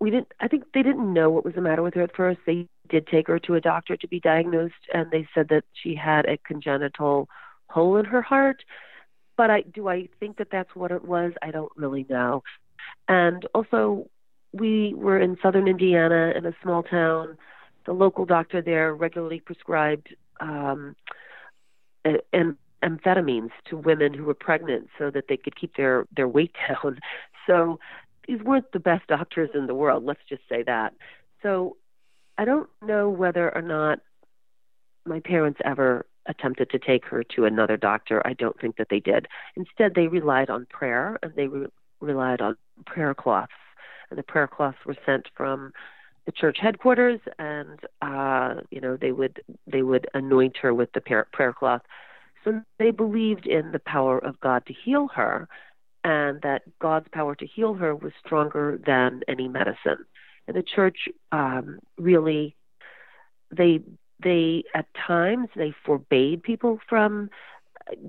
we 0.00 0.10
didn't 0.10 0.32
I 0.38 0.48
think 0.48 0.64
they 0.74 0.82
didn't 0.82 1.12
know 1.12 1.30
what 1.30 1.46
was 1.46 1.54
the 1.54 1.62
matter 1.62 1.82
with 1.82 1.94
her 1.94 2.02
at 2.02 2.14
first. 2.14 2.40
They 2.46 2.68
did 2.90 3.06
take 3.06 3.28
her 3.28 3.38
to 3.38 3.54
a 3.54 3.60
doctor 3.60 3.96
to 3.96 4.08
be 4.08 4.20
diagnosed 4.20 4.84
and 4.92 5.10
they 5.10 5.26
said 5.34 5.48
that 5.48 5.64
she 5.72 5.94
had 5.94 6.26
a 6.26 6.36
congenital 6.36 7.26
hole 7.70 7.96
in 7.96 8.04
her 8.04 8.22
heart. 8.22 8.64
But 9.38 9.50
I 9.50 9.62
do 9.62 9.88
I 9.88 10.08
think 10.20 10.36
that 10.36 10.48
that's 10.52 10.74
what 10.74 10.90
it 10.90 11.04
was? 11.06 11.32
I 11.40 11.50
don't 11.50 11.72
really 11.74 12.04
know. 12.10 12.42
And 13.08 13.46
also, 13.54 14.08
we 14.52 14.94
were 14.94 15.18
in 15.18 15.36
southern 15.42 15.68
Indiana 15.68 16.32
in 16.36 16.46
a 16.46 16.52
small 16.62 16.82
town. 16.82 17.36
The 17.86 17.92
local 17.92 18.26
doctor 18.26 18.60
there 18.60 18.94
regularly 18.94 19.40
prescribed 19.40 20.14
um, 20.40 20.94
and 22.04 22.56
amphetamines 22.82 23.50
to 23.68 23.76
women 23.76 24.14
who 24.14 24.24
were 24.24 24.34
pregnant 24.34 24.88
so 24.98 25.10
that 25.10 25.24
they 25.28 25.36
could 25.36 25.56
keep 25.56 25.76
their 25.76 26.06
their 26.14 26.28
weight 26.28 26.54
down. 26.68 27.00
So 27.46 27.80
these 28.26 28.42
weren't 28.42 28.70
the 28.72 28.80
best 28.80 29.06
doctors 29.06 29.50
in 29.54 29.66
the 29.66 29.74
world. 29.74 30.04
Let's 30.04 30.20
just 30.28 30.42
say 30.48 30.62
that. 30.64 30.94
So 31.42 31.76
I 32.36 32.44
don't 32.44 32.68
know 32.82 33.08
whether 33.08 33.54
or 33.54 33.62
not 33.62 34.00
my 35.06 35.20
parents 35.20 35.60
ever 35.64 36.06
attempted 36.26 36.70
to 36.70 36.78
take 36.78 37.06
her 37.06 37.24
to 37.24 37.46
another 37.46 37.76
doctor. 37.76 38.24
I 38.26 38.34
don't 38.34 38.58
think 38.60 38.76
that 38.76 38.88
they 38.90 39.00
did. 39.00 39.26
Instead, 39.56 39.94
they 39.94 40.08
relied 40.08 40.50
on 40.50 40.66
prayer 40.66 41.18
and 41.22 41.32
they 41.34 41.46
re- 41.48 41.68
relied 42.00 42.40
on 42.40 42.56
prayer 42.86 43.14
cloths, 43.14 43.52
and 44.10 44.18
the 44.18 44.22
prayer 44.22 44.46
cloths 44.46 44.78
were 44.86 44.96
sent 45.04 45.26
from 45.36 45.72
the 46.26 46.32
church 46.32 46.58
headquarters, 46.60 47.20
and 47.38 47.80
uh, 48.02 48.60
you 48.70 48.80
know 48.80 48.96
they 48.96 49.12
would 49.12 49.40
they 49.66 49.82
would 49.82 50.06
anoint 50.14 50.56
her 50.58 50.74
with 50.74 50.92
the 50.92 51.00
prayer, 51.00 51.26
prayer 51.32 51.52
cloth. 51.52 51.82
So 52.44 52.62
they 52.78 52.90
believed 52.90 53.46
in 53.46 53.72
the 53.72 53.80
power 53.80 54.18
of 54.18 54.38
God 54.40 54.64
to 54.66 54.74
heal 54.74 55.08
her, 55.14 55.48
and 56.04 56.40
that 56.42 56.62
God's 56.80 57.08
power 57.12 57.34
to 57.34 57.46
heal 57.46 57.74
her 57.74 57.94
was 57.94 58.12
stronger 58.24 58.78
than 58.86 59.22
any 59.26 59.48
medicine. 59.48 60.04
And 60.46 60.56
the 60.56 60.62
church 60.62 61.08
um, 61.32 61.78
really 61.96 62.54
they 63.50 63.80
they 64.22 64.64
at 64.74 64.86
times 65.06 65.48
they 65.56 65.72
forbade 65.84 66.42
people 66.42 66.78
from 66.88 67.30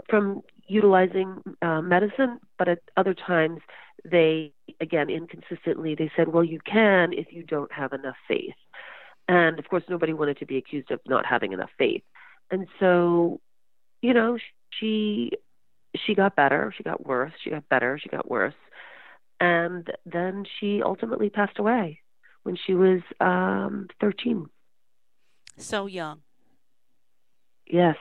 from 0.10 0.42
utilizing 0.68 1.42
uh, 1.62 1.82
medicine, 1.82 2.40
but 2.58 2.68
at 2.68 2.80
other 2.98 3.14
times 3.14 3.60
they, 4.10 4.54
again, 4.80 5.10
inconsistently, 5.10 5.96
they 5.96 6.12
said, 6.16 6.30
well, 6.30 6.44
you 6.44 6.60
can 6.66 7.14
if 7.14 7.28
you 7.32 7.44
don't 7.44 7.72
have 7.72 7.94
enough 7.94 8.16
faith. 8.28 8.56
And 9.28 9.60
of 9.60 9.68
course, 9.68 9.84
nobody 9.90 10.14
wanted 10.14 10.40
to 10.40 10.46
be 10.46 10.58
accused 10.58 10.92
of 10.92 11.00
not 11.08 11.26
having 11.26 11.54
enough 11.54 11.72
faith. 11.78 12.04
and 12.52 12.68
so, 12.80 13.40
you 14.02 14.14
know, 14.14 14.38
she 14.80 15.32
she 15.96 16.16
got 16.16 16.36
better, 16.36 16.74
she 16.76 16.84
got 16.84 17.06
worse, 17.06 17.34
she 17.44 17.50
got 17.50 17.68
better, 17.70 18.00
she 18.02 18.10
got 18.10 18.30
worse, 18.30 18.54
and 19.40 19.92
then 20.06 20.46
she 20.60 20.82
ultimately 20.84 21.30
passed 21.30 21.60
away 21.60 22.00
when 22.44 22.56
she 22.56 22.74
was 22.74 23.02
um, 23.20 23.88
13. 24.00 24.48
So 25.58 25.88
young. 25.88 26.22
Yes. 27.68 27.98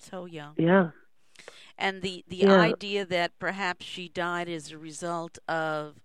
So 0.00 0.24
young. 0.24 0.54
Yeah. 0.56 0.90
And 1.78 2.02
the 2.02 2.24
the 2.28 2.44
Yeah. 2.44 2.60
idea 2.60 3.04
that 3.06 3.38
perhaps 3.38 3.86
she 3.86 4.08
died 4.08 4.48
as 4.48 4.70
a 4.70 4.78
result 4.78 5.38
of 5.48 6.02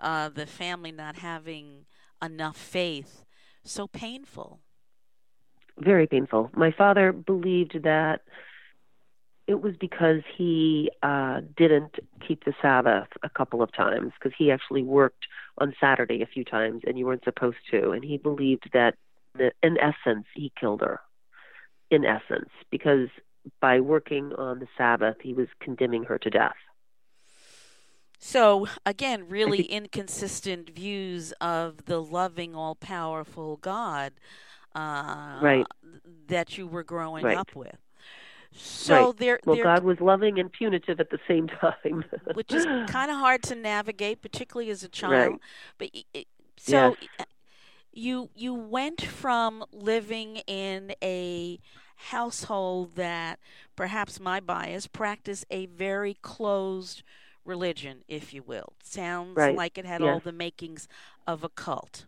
uh, 0.00 0.28
the 0.28 0.46
family 0.46 0.92
not 0.92 1.16
having 1.16 1.86
enough 2.22 2.56
faith, 2.56 3.24
so 3.64 3.86
painful. 3.86 4.60
Very 5.78 6.06
painful. 6.06 6.50
My 6.54 6.70
father 6.70 7.12
believed 7.12 7.82
that 7.82 8.22
it 9.46 9.60
was 9.60 9.74
because 9.76 10.22
he 10.36 10.90
uh, 11.02 11.40
didn't 11.56 11.96
keep 12.26 12.44
the 12.44 12.54
Sabbath 12.62 13.08
a 13.22 13.28
couple 13.28 13.62
of 13.62 13.72
times 13.72 14.12
because 14.18 14.34
he 14.38 14.50
actually 14.50 14.82
worked 14.82 15.26
on 15.58 15.74
Saturday 15.80 16.22
a 16.22 16.26
few 16.26 16.44
times 16.44 16.82
and 16.86 16.98
you 16.98 17.06
weren't 17.06 17.24
supposed 17.24 17.58
to. 17.70 17.90
And 17.90 18.04
he 18.04 18.18
believed 18.18 18.70
that, 18.72 18.94
in 19.38 19.78
essence, 19.78 20.26
he 20.34 20.52
killed 20.58 20.80
her. 20.80 21.00
In 21.90 22.04
essence, 22.06 22.48
because 22.70 23.08
by 23.60 23.80
working 23.80 24.32
on 24.34 24.58
the 24.60 24.68
Sabbath, 24.76 25.16
he 25.22 25.34
was 25.34 25.48
condemning 25.60 26.04
her 26.04 26.18
to 26.18 26.30
death. 26.30 26.56
So 28.18 28.66
again, 28.86 29.28
really 29.28 29.62
inconsistent 29.64 30.70
views 30.70 31.32
of 31.40 31.86
the 31.86 32.00
loving, 32.00 32.54
all-powerful 32.54 33.56
God 33.58 34.12
uh, 34.74 35.40
Right. 35.40 35.66
that 36.28 36.56
you 36.56 36.66
were 36.66 36.84
growing 36.84 37.24
Right. 37.24 37.36
up 37.36 37.56
with. 37.56 37.78
So 38.52 38.94
Right. 38.94 39.12
there, 39.12 39.40
Well, 39.44 39.56
there 39.56 39.64
God 39.64 39.84
was 39.84 40.00
loving 40.00 40.38
and 40.38 40.50
punitive 40.52 41.00
at 41.00 41.10
the 41.10 41.18
same 41.28 41.48
time. 41.60 42.04
which 42.32 42.54
is 42.54 42.66
kind 42.86 43.10
of 43.10 43.16
hard 43.18 43.42
to 43.44 43.54
navigate, 43.54 44.22
particularly 44.22 44.70
as 44.70 44.82
a 44.82 44.88
child. 44.88 45.38
Right. 45.38 45.40
But 45.78 45.90
so 46.56 46.96
Yes. 46.96 47.08
uh, 47.18 47.24
you 47.92 48.30
you 48.34 48.54
went 48.54 49.02
from 49.02 49.64
living 49.72 50.38
in 50.46 50.94
a 51.02 51.60
household 52.10 52.94
that 52.96 53.38
perhaps 53.76 54.20
my 54.20 54.40
bias 54.40 54.86
practice 54.86 55.44
a 55.50 55.66
very 55.66 56.14
closed 56.22 57.02
religion, 57.44 58.02
if 58.08 58.32
you 58.32 58.42
will. 58.42 58.74
Sounds 58.82 59.36
Right. 59.36 59.56
like 59.56 59.78
it 59.78 59.84
had 59.86 60.02
all 60.02 60.20
the 60.20 60.32
makings 60.32 60.88
of 61.26 61.42
a 61.44 61.48
cult. 61.48 62.06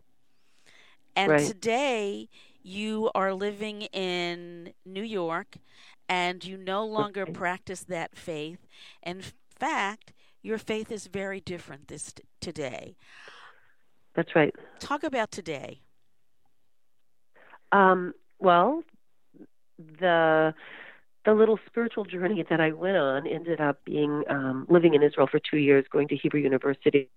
And 1.17 1.31
Right. 1.31 1.39
today 1.39 2.29
you 2.63 3.11
are 3.15 3.33
living 3.35 3.83
in 3.93 4.73
New 4.85 5.03
York 5.03 5.59
and 6.09 6.45
you 6.45 6.57
no 6.57 6.85
longer 6.85 7.27
Right. 7.27 7.35
practice 7.35 7.83
that 7.85 8.17
faith. 8.17 8.67
In 9.03 9.23
fact, 9.59 10.13
your 10.43 10.59
faith 10.59 10.91
is 10.91 11.07
very 11.07 11.41
different 11.41 11.89
this 11.89 12.15
today. 12.41 12.97
That's 14.15 14.35
right. 14.35 14.55
Talk 14.79 15.03
about 15.05 15.31
today. 15.31 15.83
Um, 17.73 18.13
well, 18.39 18.83
the 19.79 20.55
the 21.25 21.33
little 21.33 21.59
spiritual 21.67 22.05
journey 22.05 22.45
that 22.51 22.61
I 22.61 22.73
went 22.73 22.97
on 22.97 23.27
ended 23.27 23.61
up 23.61 23.83
being 23.85 24.25
um, 24.29 24.67
living 24.69 24.95
in 24.95 25.03
Israel 25.03 25.27
for 25.27 25.39
two 25.39 25.57
years, 25.57 25.87
going 25.91 26.09
to 26.09 26.17
Hebrew 26.17 26.41
University, 26.41 27.09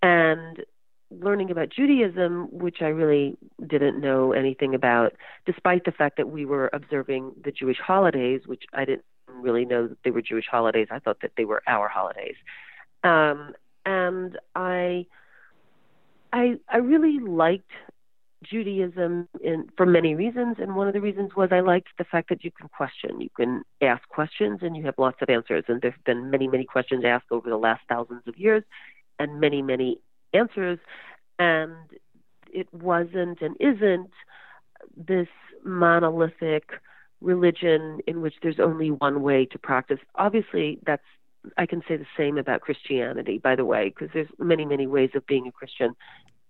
and 0.00 0.64
learning 1.10 1.50
about 1.50 1.70
Judaism, 1.70 2.48
which 2.50 2.78
I 2.80 2.86
really 2.86 3.36
didn't 3.66 4.00
know 4.00 4.32
anything 4.32 4.74
about, 4.74 5.12
despite 5.44 5.84
the 5.84 5.92
fact 5.92 6.16
that 6.16 6.28
we 6.28 6.44
were 6.44 6.70
observing 6.72 7.32
the 7.44 7.52
Jewish 7.52 7.78
holidays, 7.78 8.42
which 8.46 8.64
I 8.72 8.84
didn't 8.84 9.04
really 9.28 9.64
know 9.64 9.88
that 9.88 9.98
they 10.04 10.10
were 10.10 10.22
Jewish 10.22 10.46
holidays. 10.50 10.88
I 10.90 10.98
thought 10.98 11.20
that 11.22 11.32
they 11.36 11.44
were 11.44 11.62
our 11.66 11.88
holidays. 11.88 12.36
Um, 13.04 13.54
and 13.84 14.38
I, 14.54 15.06
I, 16.32 16.58
I 16.68 16.78
really 16.78 17.20
liked 17.20 17.70
Judaism 18.50 19.28
in, 19.42 19.68
for 19.76 19.86
many 19.86 20.14
reasons, 20.14 20.56
and 20.58 20.76
one 20.76 20.88
of 20.88 20.94
the 20.94 21.00
reasons 21.00 21.30
was 21.36 21.50
I 21.52 21.60
liked 21.60 21.88
the 21.98 22.04
fact 22.04 22.28
that 22.28 22.44
you 22.44 22.50
can 22.50 22.68
question, 22.68 23.20
you 23.20 23.30
can 23.36 23.62
ask 23.80 24.06
questions, 24.08 24.60
and 24.62 24.76
you 24.76 24.84
have 24.84 24.94
lots 24.98 25.18
of 25.22 25.30
answers. 25.30 25.64
And 25.68 25.80
there 25.80 25.90
have 25.90 26.04
been 26.04 26.30
many, 26.30 26.48
many 26.48 26.64
questions 26.64 27.04
asked 27.04 27.26
over 27.30 27.48
the 27.48 27.56
last 27.56 27.82
thousands 27.88 28.22
of 28.26 28.36
years, 28.38 28.62
and 29.18 29.40
many, 29.40 29.62
many 29.62 29.98
answers. 30.32 30.78
And 31.38 31.74
it 32.52 32.72
wasn't 32.72 33.40
and 33.42 33.56
isn't 33.60 34.10
this 34.96 35.28
monolithic 35.64 36.70
religion 37.20 38.00
in 38.06 38.20
which 38.20 38.34
there's 38.42 38.60
only 38.60 38.90
one 38.90 39.22
way 39.22 39.46
to 39.46 39.58
practice. 39.58 39.98
Obviously, 40.14 40.78
that's 40.86 41.02
I 41.56 41.66
can 41.66 41.82
say 41.86 41.96
the 41.96 42.06
same 42.16 42.38
about 42.38 42.60
Christianity, 42.60 43.38
by 43.38 43.56
the 43.56 43.64
way, 43.64 43.88
because 43.90 44.08
there's 44.12 44.28
many, 44.38 44.64
many 44.64 44.86
ways 44.86 45.10
of 45.14 45.26
being 45.26 45.46
a 45.46 45.52
Christian, 45.52 45.94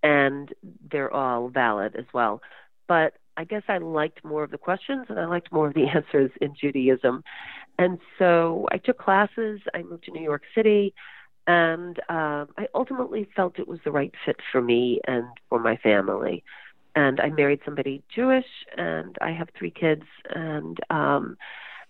and 0.06 0.54
they're 0.92 1.12
all 1.12 1.48
valid 1.48 1.96
as 1.96 2.04
well. 2.14 2.40
But 2.86 3.14
I 3.36 3.42
guess 3.42 3.62
I 3.66 3.78
liked 3.78 4.24
more 4.24 4.44
of 4.44 4.52
the 4.52 4.58
questions 4.58 5.06
and 5.08 5.18
I 5.18 5.26
liked 5.26 5.50
more 5.52 5.66
of 5.66 5.74
the 5.74 5.86
answers 5.94 6.30
in 6.40 6.54
Judaism. 6.58 7.24
And 7.76 7.98
so 8.18 8.68
I 8.70 8.78
took 8.78 8.98
classes, 8.98 9.60
I 9.74 9.82
moved 9.82 10.04
to 10.04 10.12
New 10.12 10.22
York 10.22 10.42
City, 10.54 10.94
and 11.48 11.98
um, 12.08 12.48
I 12.56 12.68
ultimately 12.72 13.28
felt 13.34 13.58
it 13.58 13.66
was 13.66 13.80
the 13.84 13.90
right 13.90 14.12
fit 14.24 14.36
for 14.52 14.62
me 14.62 15.00
and 15.08 15.26
for 15.48 15.58
my 15.58 15.76
family. 15.76 16.44
And 16.94 17.20
I 17.20 17.28
married 17.28 17.60
somebody 17.64 18.02
Jewish, 18.14 18.46
and 18.76 19.16
I 19.20 19.32
have 19.32 19.48
three 19.58 19.70
kids, 19.70 20.04
and 20.34 20.78
um, 20.88 21.36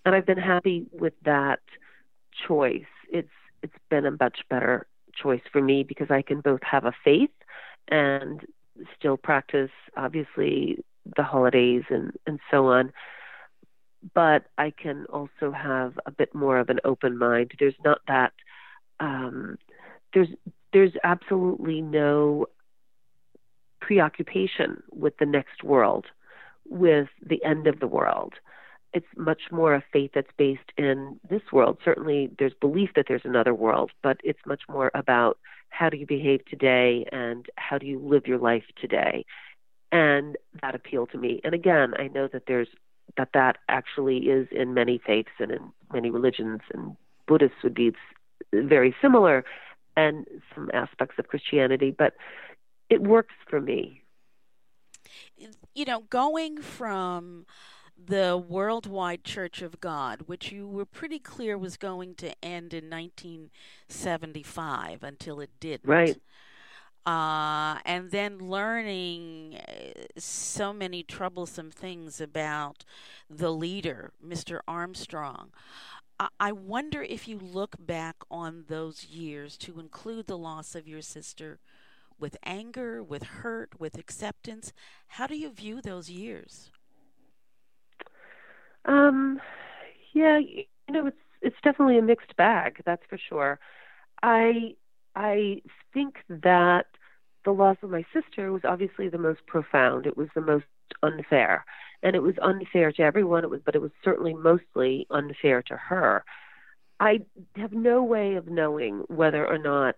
and 0.04 0.16
I've 0.16 0.26
been 0.26 0.36
happy 0.36 0.86
with 0.90 1.12
that 1.24 1.60
choice. 2.48 2.82
It's 3.08 3.28
it's 3.62 3.78
been 3.88 4.04
a 4.04 4.10
much 4.10 4.40
better 4.50 4.88
choice 5.14 5.42
for 5.52 5.62
me 5.62 5.84
because 5.84 6.10
I 6.10 6.22
can 6.22 6.40
both 6.40 6.60
have 6.64 6.84
a 6.86 6.92
faith 7.04 7.30
and 7.88 8.40
still 8.98 9.16
practice 9.16 9.70
obviously 9.96 10.84
the 11.16 11.22
holidays 11.22 11.84
and 11.90 12.12
and 12.26 12.40
so 12.50 12.68
on. 12.68 12.92
But 14.14 14.44
I 14.58 14.70
can 14.70 15.06
also 15.06 15.50
have 15.52 15.98
a 16.06 16.10
bit 16.10 16.34
more 16.34 16.58
of 16.58 16.68
an 16.68 16.80
open 16.84 17.18
mind. 17.18 17.52
There's 17.58 17.74
not 17.84 18.00
that 18.08 18.32
um 19.00 19.58
there's 20.14 20.28
there's 20.72 20.92
absolutely 21.04 21.80
no 21.80 22.46
preoccupation 23.80 24.82
with 24.92 25.16
the 25.18 25.26
next 25.26 25.62
world 25.62 26.06
with 26.68 27.08
the 27.24 27.42
end 27.44 27.66
of 27.66 27.78
the 27.78 27.86
world 27.86 28.34
it's 28.96 29.06
much 29.14 29.42
more 29.52 29.74
a 29.74 29.84
faith 29.92 30.12
that's 30.14 30.30
based 30.38 30.72
in 30.78 31.20
this 31.28 31.42
world. 31.52 31.76
Certainly, 31.84 32.30
there's 32.38 32.54
belief 32.54 32.88
that 32.96 33.04
there's 33.06 33.26
another 33.26 33.52
world, 33.52 33.90
but 34.02 34.16
it's 34.24 34.40
much 34.46 34.62
more 34.70 34.90
about 34.94 35.38
how 35.68 35.90
do 35.90 35.98
you 35.98 36.06
behave 36.06 36.42
today 36.46 37.04
and 37.12 37.44
how 37.56 37.76
do 37.76 37.84
you 37.86 37.98
live 37.98 38.26
your 38.26 38.38
life 38.38 38.64
today. 38.80 39.26
And 39.92 40.38
that 40.62 40.74
appealed 40.74 41.10
to 41.10 41.18
me. 41.18 41.42
And 41.44 41.52
again, 41.52 41.92
I 41.98 42.08
know 42.08 42.26
that 42.32 42.44
there's 42.48 42.68
that 43.18 43.28
that 43.34 43.58
actually 43.68 44.16
is 44.30 44.48
in 44.50 44.72
many 44.72 44.98
faiths 45.06 45.36
and 45.38 45.50
in 45.50 45.72
many 45.92 46.08
religions, 46.08 46.62
and 46.72 46.96
Buddhists 47.28 47.62
would 47.62 47.74
be 47.74 47.92
very 48.54 48.96
similar, 49.02 49.44
and 49.94 50.26
some 50.54 50.70
aspects 50.72 51.16
of 51.18 51.28
Christianity, 51.28 51.90
but 51.90 52.14
it 52.88 53.02
works 53.02 53.34
for 53.46 53.60
me. 53.60 54.00
You 55.74 55.84
know, 55.84 56.00
going 56.08 56.62
from 56.62 57.44
the 57.96 58.36
Worldwide 58.36 59.24
Church 59.24 59.62
of 59.62 59.80
God, 59.80 60.22
which 60.26 60.52
you 60.52 60.68
were 60.68 60.84
pretty 60.84 61.18
clear 61.18 61.56
was 61.56 61.76
going 61.76 62.14
to 62.16 62.32
end 62.44 62.74
in 62.74 62.90
1975 62.90 65.02
until 65.02 65.40
it 65.40 65.50
didn't. 65.58 65.88
Right. 65.88 66.20
Uh, 67.06 67.78
and 67.84 68.10
then 68.10 68.38
learning 68.38 69.56
uh, 69.56 70.02
so 70.18 70.72
many 70.72 71.04
troublesome 71.04 71.70
things 71.70 72.20
about 72.20 72.84
the 73.30 73.52
leader, 73.52 74.10
Mr. 74.24 74.60
Armstrong. 74.66 75.52
I-, 76.18 76.28
I 76.40 76.52
wonder 76.52 77.02
if 77.02 77.28
you 77.28 77.38
look 77.38 77.76
back 77.78 78.16
on 78.28 78.64
those 78.68 79.04
years 79.04 79.56
to 79.58 79.78
include 79.78 80.26
the 80.26 80.38
loss 80.38 80.74
of 80.74 80.88
your 80.88 81.02
sister 81.02 81.60
with 82.18 82.36
anger, 82.42 83.02
with 83.02 83.22
hurt, 83.22 83.78
with 83.78 83.98
acceptance. 83.98 84.72
How 85.08 85.28
do 85.28 85.36
you 85.36 85.50
view 85.50 85.80
those 85.80 86.10
years? 86.10 86.70
Um, 88.86 89.40
yeah, 90.14 90.38
you 90.38 90.64
know, 90.88 91.06
it's 91.06 91.16
it's 91.42 91.56
definitely 91.62 91.98
a 91.98 92.02
mixed 92.02 92.36
bag. 92.36 92.82
That's 92.84 93.02
for 93.08 93.18
sure. 93.28 93.58
I 94.22 94.74
I 95.14 95.62
think 95.92 96.16
that 96.28 96.86
the 97.44 97.52
loss 97.52 97.76
of 97.82 97.90
my 97.90 98.04
sister 98.12 98.52
was 98.52 98.62
obviously 98.64 99.08
the 99.08 99.18
most 99.18 99.46
profound. 99.46 100.06
It 100.06 100.16
was 100.16 100.28
the 100.34 100.40
most 100.40 100.64
unfair, 101.02 101.64
and 102.02 102.16
it 102.16 102.20
was 102.22 102.34
unfair 102.42 102.92
to 102.92 103.02
everyone. 103.02 103.44
It 103.44 103.50
was, 103.50 103.60
but 103.64 103.74
it 103.74 103.82
was 103.82 103.92
certainly 104.04 104.34
mostly 104.34 105.06
unfair 105.10 105.62
to 105.64 105.76
her. 105.76 106.24
I 107.00 107.20
have 107.56 107.72
no 107.72 108.02
way 108.04 108.36
of 108.36 108.48
knowing 108.48 109.04
whether 109.08 109.46
or 109.46 109.58
not 109.58 109.96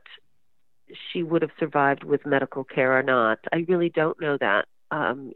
she 1.12 1.22
would 1.22 1.42
have 1.42 1.50
survived 1.58 2.04
with 2.04 2.26
medical 2.26 2.64
care 2.64 2.98
or 2.98 3.02
not. 3.02 3.38
I 3.52 3.64
really 3.68 3.90
don't 3.90 4.20
know 4.20 4.36
that. 4.40 4.66
Um, 4.90 5.32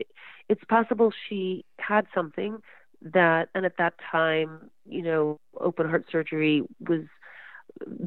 it's 0.48 0.64
possible 0.64 1.12
she 1.28 1.64
had 1.78 2.06
something 2.14 2.58
that 3.02 3.48
and 3.54 3.64
at 3.64 3.76
that 3.78 3.94
time, 4.10 4.70
you 4.88 5.02
know, 5.02 5.40
open 5.60 5.88
heart 5.88 6.06
surgery 6.10 6.62
was 6.88 7.02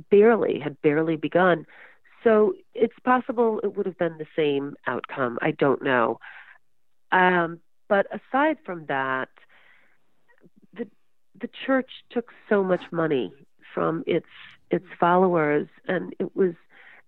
barely 0.09 0.59
had 0.59 0.81
barely 0.81 1.15
begun. 1.15 1.65
So 2.23 2.53
it's 2.73 2.97
possible 3.03 3.59
it 3.63 3.75
would 3.75 3.85
have 3.85 3.97
been 3.97 4.17
the 4.17 4.27
same 4.35 4.75
outcome. 4.87 5.37
I 5.41 5.51
don't 5.51 5.83
know. 5.83 6.19
Um, 7.11 7.59
but 7.87 8.07
aside 8.07 8.57
from 8.65 8.85
that, 8.87 9.29
the 10.73 10.87
the 11.39 11.49
church 11.65 11.89
took 12.09 12.31
so 12.49 12.63
much 12.63 12.81
money 12.91 13.31
from 13.73 14.03
its 14.07 14.27
its 14.71 14.85
followers, 14.99 15.67
and 15.87 16.15
it 16.19 16.35
was, 16.35 16.53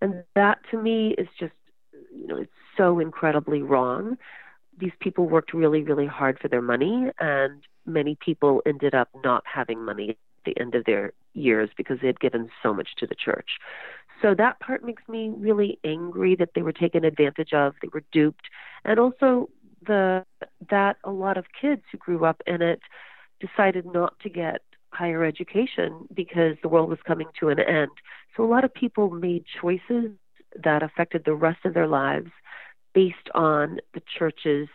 and 0.02 0.24
that 0.36 0.60
to 0.72 0.82
me 0.82 1.16
is 1.18 1.28
just, 1.40 1.54
you 2.16 2.28
know, 2.28 2.38
it's 2.38 2.52
so 2.78 3.00
incredibly 3.00 3.62
wrong. 3.64 4.18
These 4.78 4.92
people 5.00 5.28
worked 5.28 5.54
really, 5.54 5.82
really 5.82 6.06
hard 6.06 6.38
for 6.40 6.48
their 6.48 6.62
money, 6.62 7.08
and 7.20 7.64
many 7.88 8.18
people 8.24 8.62
ended 8.66 8.94
up 8.94 9.10
not 9.24 9.44
having 9.52 9.84
money 9.84 10.12
at 10.12 10.18
the 10.46 10.60
end 10.60 10.76
of 10.76 10.86
their 10.86 11.14
years 11.34 11.70
because 11.78 11.98
they 12.02 12.08
had 12.08 12.20
given 12.20 12.50
so 12.62 12.74
much 12.74 12.90
to 12.98 13.08
the 13.08 13.16
church. 13.16 13.52
So 14.22 14.34
that 14.36 14.60
part 14.60 14.84
makes 14.84 15.04
me 15.08 15.32
really 15.36 15.80
angry 15.84 16.36
that 16.36 16.50
they 16.56 16.62
were 16.62 16.74
taken 16.74 17.04
advantage 17.04 17.54
of, 17.54 17.76
they 17.82 17.90
were 17.94 18.04
duped, 18.12 18.46
and 18.84 19.00
also 19.00 19.50
the 19.86 20.26
that 20.70 20.98
a 21.04 21.12
lot 21.12 21.38
of 21.38 21.46
kids 21.60 21.84
who 21.92 21.98
grew 21.98 22.26
up 22.26 22.42
in 22.48 22.62
it 22.62 22.82
decided 23.40 23.86
not 23.86 24.20
to 24.22 24.30
get 24.30 24.62
higher 24.90 25.24
education 25.24 26.08
because 26.14 26.56
the 26.64 26.68
world 26.68 26.90
was 26.90 27.00
coming 27.06 27.28
to 27.40 27.50
an 27.50 27.60
end. 27.60 27.92
So 28.36 28.44
a 28.44 28.50
lot 28.50 28.64
of 28.64 28.74
people 28.74 29.12
made 29.12 29.46
choices 29.62 30.12
that 30.64 30.82
affected 30.82 31.24
the 31.26 31.36
rest 31.36 31.60
of 31.66 31.74
their 31.74 31.88
lives 31.88 32.32
based 32.94 33.30
on 33.36 33.78
the 33.94 34.02
church's 34.18 34.68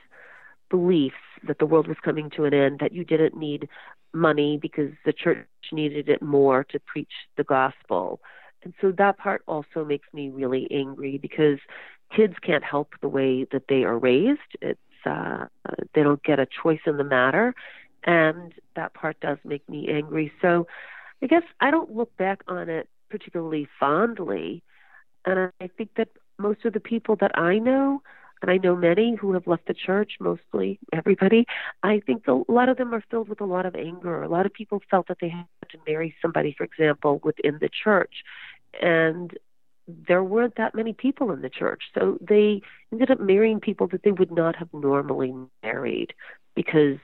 beliefs 0.73 1.15
that 1.47 1.59
the 1.59 1.67
world 1.67 1.87
was 1.87 1.99
coming 2.03 2.31
to 2.31 2.45
an 2.47 2.55
end, 2.55 2.81
that 2.81 2.93
you 2.93 3.05
didn't 3.05 3.37
need 3.37 3.69
money 4.13 4.59
because 4.61 4.91
the 5.05 5.13
church 5.13 5.47
needed 5.71 6.09
it 6.09 6.23
more 6.23 6.65
to 6.65 6.81
preach 6.81 7.13
the 7.37 7.45
gospel. 7.45 8.21
And 8.65 8.73
so 8.81 8.93
that 8.93 9.19
part 9.19 9.43
also 9.47 9.85
makes 9.85 10.09
me 10.13 10.31
really 10.31 10.67
angry 10.71 11.19
because 11.19 11.59
kids 12.15 12.35
can't 12.43 12.65
help 12.65 12.89
the 13.01 13.09
way 13.09 13.47
that 13.53 13.65
they 13.69 13.83
are 13.85 13.99
raised. 13.99 14.41
It's 14.61 14.81
uh, 15.05 15.47
they 15.95 16.03
don't 16.03 16.23
get 16.23 16.39
a 16.39 16.47
choice 16.63 16.85
in 16.87 16.97
the 16.97 17.05
matter, 17.19 17.55
and 18.05 18.53
that 18.77 18.95
part 18.95 19.17
does 19.21 19.39
make 19.45 19.69
me 19.69 19.89
angry. 19.89 20.33
So 20.41 20.67
I 21.23 21.27
guess 21.27 21.43
I 21.61 21.71
don't 21.71 21.95
look 21.95 22.17
back 22.17 22.43
on 22.49 22.69
it 22.69 22.89
particularly 23.11 23.69
fondly, 23.81 24.63
and 25.27 25.51
I 25.61 25.69
think 25.77 25.91
that 25.97 26.09
most 26.39 26.65
of 26.65 26.73
the 26.73 26.81
people 26.81 27.17
that 27.17 27.37
I 27.37 27.59
know, 27.59 28.03
and 28.43 28.51
I 28.51 28.59
know 28.59 28.75
many 28.75 29.15
who 29.15 29.33
have 29.33 29.47
left 29.47 29.67
the 29.67 29.75
church, 29.75 30.15
mostly 30.21 30.81
everybody, 30.93 31.47
I 31.83 32.01
think 32.05 32.27
a 32.27 32.43
lot 32.49 32.69
of 32.69 32.77
them 32.77 32.93
are 32.93 33.05
filled 33.11 33.29
with 33.29 33.41
a 33.41 33.47
lot 33.47 33.67
of 33.67 33.77
anger. 33.77 34.23
A 34.23 34.29
lot 34.29 34.47
of 34.47 34.53
people 34.53 34.83
felt 34.91 35.07
that 35.09 35.19
they 35.21 35.29
had 35.29 35.47
to 35.71 35.79
marry 35.87 36.15
somebody, 36.21 36.53
for 36.57 36.65
example, 36.65 37.21
within 37.23 37.59
the 37.61 37.71
church, 37.71 38.25
and 38.81 39.33
there 39.87 40.23
weren't 40.23 40.57
that 40.57 40.75
many 40.75 40.93
people 40.93 41.33
in 41.33 41.43
the 41.43 41.51
church. 41.51 41.83
So 41.95 42.19
they 42.21 42.63
ended 42.93 43.11
up 43.11 43.21
marrying 43.21 43.61
people 43.61 43.87
that 43.89 44.03
they 44.03 44.13
would 44.13 44.31
not 44.31 44.57
have 44.57 44.69
normally 44.73 45.35
married 45.63 46.15
because 46.55 46.99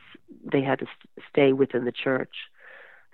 they 0.45 0.63
had 0.63 0.81
to 0.81 0.87
stay 1.31 1.53
within 1.53 1.85
the 1.85 1.93
church. 1.93 2.35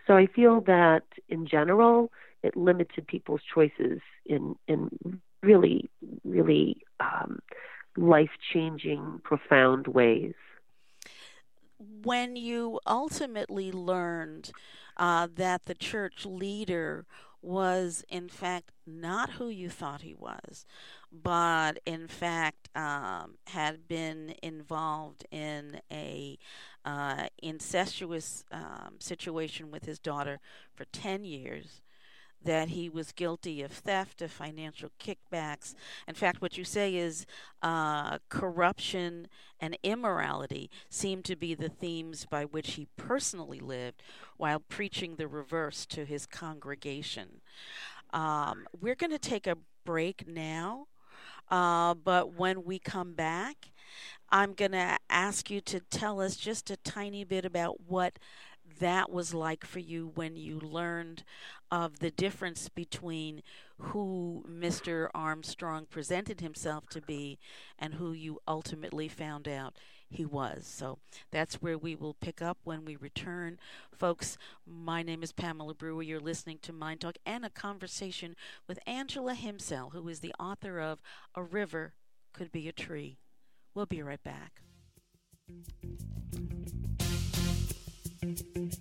So 0.07 0.17
I 0.17 0.27
feel 0.27 0.61
that 0.63 1.05
in 1.29 1.47
general, 1.47 2.11
it 2.43 2.57
limited 2.57 3.07
people's 3.07 3.41
choices 3.55 4.01
in 4.27 4.57
in 4.69 5.21
really, 5.43 5.91
really 6.25 6.83
um, 7.01 7.41
life 7.97 8.31
changing, 8.53 9.21
profound 9.25 9.87
ways. 9.89 10.35
When 11.79 12.37
you 12.37 12.81
ultimately 12.87 13.71
learned 13.73 14.51
uh, 14.97 15.29
that 15.35 15.67
the 15.67 15.75
church 15.75 16.25
leader 16.25 17.07
was 17.43 18.05
in 18.09 18.29
fact 18.29 18.71
not 18.87 19.33
who 19.33 19.49
you 19.49 19.69
thought 19.69 20.01
he 20.01 20.15
was, 20.15 20.65
but 21.13 21.79
in 21.85 22.09
fact 22.09 22.71
um, 22.75 23.37
had 23.49 23.87
been 23.87 24.35
involved 24.43 25.27
in 25.31 25.81
a 25.93 26.39
uh, 26.85 27.27
incestuous 27.43 28.45
um, 28.51 28.95
situation 28.99 29.71
with 29.71 29.85
his 29.85 29.99
daughter 29.99 30.41
for 30.75 30.85
10 30.87 31.25
years 31.25 31.83
that 32.45 32.71
he 32.71 32.89
was 32.89 33.13
guilty 33.13 33.63
of 33.63 33.73
theft, 33.73 34.23
of 34.23 34.31
financial 34.31 34.91
kickbacks. 35.01 35.75
In 36.07 36.15
fact, 36.15 36.41
what 36.41 36.57
you 36.57 36.65
say 36.65 36.95
is 36.97 37.27
uh, 37.63 38.19
corruption 38.29 39.29
and 39.61 39.79
immorality 39.83 40.71
seem 40.89 41.23
to 41.23 41.37
be 41.37 41.55
the 41.55 41.69
themes 41.69 42.27
by 42.29 42.45
which 42.45 42.73
he 42.73 42.87
personally 42.97 43.61
lived 43.61 44.03
while 44.37 44.61
preaching 44.61 45.17
the 45.17 45.29
reverse 45.29 45.87
to 45.87 46.05
his 46.05 46.27
congregation. 46.27 47.41
Um, 48.13 48.67
we're 48.79 48.95
going 48.95 49.11
to 49.11 49.19
take 49.19 49.47
a 49.47 49.57
break 49.85 50.27
now, 50.27 50.87
uh, 51.51 51.95
but 51.95 52.35
when 52.35 52.65
we 52.65 52.79
come 52.79 53.15
back, 53.15 53.71
I'm 54.31 54.55
going 54.55 54.73
to 54.73 54.99
ask 55.09 55.51
you 55.51 55.61
to 55.63 55.81
tell 55.81 56.21
us 56.21 56.37
just 56.37 56.71
a 56.71 56.77
tiny 56.77 57.25
bit 57.25 57.45
about 57.45 57.81
what 57.87 58.19
that 58.81 59.11
was 59.11 59.35
like 59.35 59.65
for 59.67 59.79
you 59.79 60.13
when 60.15 60.37
you 60.37 60.59
learned 60.59 61.25
of 61.71 61.99
the 61.99 62.11
difference 62.11 62.69
between 62.69 63.43
who 63.79 64.45
Mr. 64.49 65.09
Armstrong 65.15 65.87
presented 65.91 66.41
himself 66.41 66.89
to 66.89 67.01
be 67.01 67.39
and 67.79 67.95
who 67.95 68.13
you 68.13 68.41
ultimately 68.47 69.09
found 69.09 69.49
out 69.49 69.77
he 70.09 70.25
was. 70.25 70.67
So 70.67 70.99
that's 71.31 71.57
where 71.57 71.77
we 71.77 71.95
will 71.95 72.15
pick 72.15 72.41
up 72.41 72.59
when 72.65 72.85
we 72.85 72.97
return. 72.97 73.59
Folks, 73.93 74.39
my 74.67 75.03
name 75.03 75.23
is 75.23 75.33
Pamela 75.33 75.75
Brewer. 75.75 76.03
You're 76.03 76.21
listening 76.21 76.59
to 76.63 76.73
MyndTalk 76.73 77.17
and 77.27 77.45
a 77.45 77.51
conversation 77.51 78.37
with 78.69 78.79
Angela 78.87 79.35
Himsel, 79.35 79.93
who 79.93 80.09
is 80.09 80.21
the 80.21 80.35
author 80.39 80.79
of 80.79 81.01
A 81.35 81.43
River 81.43 81.95
Could 82.33 82.53
Be 82.53 82.69
a 82.69 82.73
Tree. 82.73 83.19
We'll 83.75 83.87
be 83.87 84.03
right 84.03 84.23
back. 84.23 84.61
You 88.37 88.75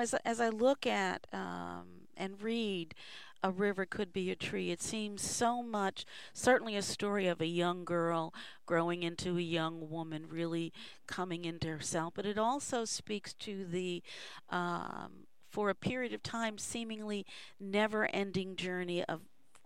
as 0.00 0.14
as 0.24 0.40
I 0.40 0.48
look 0.48 0.86
at 0.86 1.26
um, 1.32 1.86
and 2.16 2.40
read 2.42 2.94
a 3.42 3.50
river 3.50 3.86
could 3.86 4.12
be 4.12 4.30
a 4.30 4.36
tree. 4.36 4.70
It 4.70 4.82
seems 4.82 5.22
so 5.22 5.62
much, 5.62 6.04
certainly 6.32 6.76
a 6.76 6.82
story 6.82 7.26
of 7.26 7.40
a 7.40 7.46
young 7.46 7.84
girl 7.84 8.34
growing 8.66 9.02
into 9.02 9.38
a 9.38 9.42
young 9.42 9.88
woman, 9.88 10.26
really 10.28 10.72
coming 11.06 11.44
into 11.44 11.68
herself. 11.68 12.12
But 12.14 12.26
it 12.26 12.38
also 12.38 12.84
speaks 12.84 13.32
to 13.34 13.64
the, 13.64 14.02
um, 14.50 15.26
for 15.48 15.70
a 15.70 15.74
period 15.74 16.12
of 16.12 16.22
time, 16.22 16.58
seemingly 16.58 17.24
never 17.58 18.06
ending 18.12 18.56
journey 18.56 19.04
of 19.04 19.20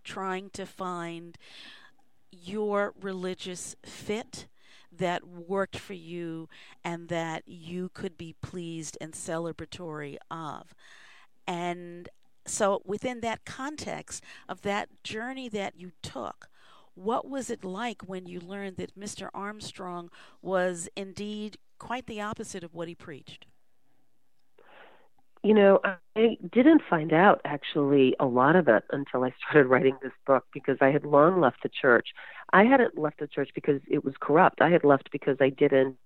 trying 0.04 0.50
to 0.50 0.66
find 0.66 1.36
your 2.30 2.94
religious 3.00 3.74
fit 3.84 4.46
that 4.98 5.26
worked 5.26 5.78
for 5.78 5.94
you 5.94 6.48
and 6.84 7.08
that 7.08 7.42
you 7.46 7.90
could 7.94 8.16
be 8.16 8.34
pleased 8.42 8.96
and 9.00 9.12
celebratory 9.12 10.16
of. 10.30 10.74
And 11.46 12.08
so, 12.46 12.82
within 12.84 13.20
that 13.20 13.44
context 13.44 14.22
of 14.48 14.62
that 14.62 14.88
journey 15.02 15.48
that 15.48 15.78
you 15.78 15.92
took, 16.02 16.48
what 16.94 17.28
was 17.28 17.50
it 17.50 17.64
like 17.64 18.02
when 18.02 18.26
you 18.26 18.38
learned 18.40 18.76
that 18.76 18.98
Mr. 18.98 19.28
Armstrong 19.34 20.10
was 20.42 20.88
indeed 20.96 21.58
quite 21.78 22.06
the 22.06 22.20
opposite 22.20 22.62
of 22.62 22.74
what 22.74 22.88
he 22.88 22.94
preached? 22.94 23.46
You 25.44 25.52
know, 25.52 25.78
I 26.16 26.38
didn't 26.52 26.80
find 26.88 27.12
out 27.12 27.42
actually 27.44 28.16
a 28.18 28.24
lot 28.24 28.56
of 28.56 28.66
it 28.66 28.82
until 28.90 29.24
I 29.24 29.34
started 29.38 29.68
writing 29.68 29.94
this 30.02 30.12
book 30.26 30.46
because 30.54 30.78
I 30.80 30.90
had 30.90 31.04
long 31.04 31.38
left 31.38 31.62
the 31.62 31.68
church. 31.68 32.08
I 32.54 32.64
hadn't 32.64 32.96
left 32.96 33.20
the 33.20 33.26
church 33.26 33.50
because 33.54 33.82
it 33.86 34.02
was 34.02 34.14
corrupt. 34.18 34.62
I 34.62 34.70
had 34.70 34.84
left 34.84 35.10
because 35.12 35.36
I 35.40 35.50
didn't 35.50 35.96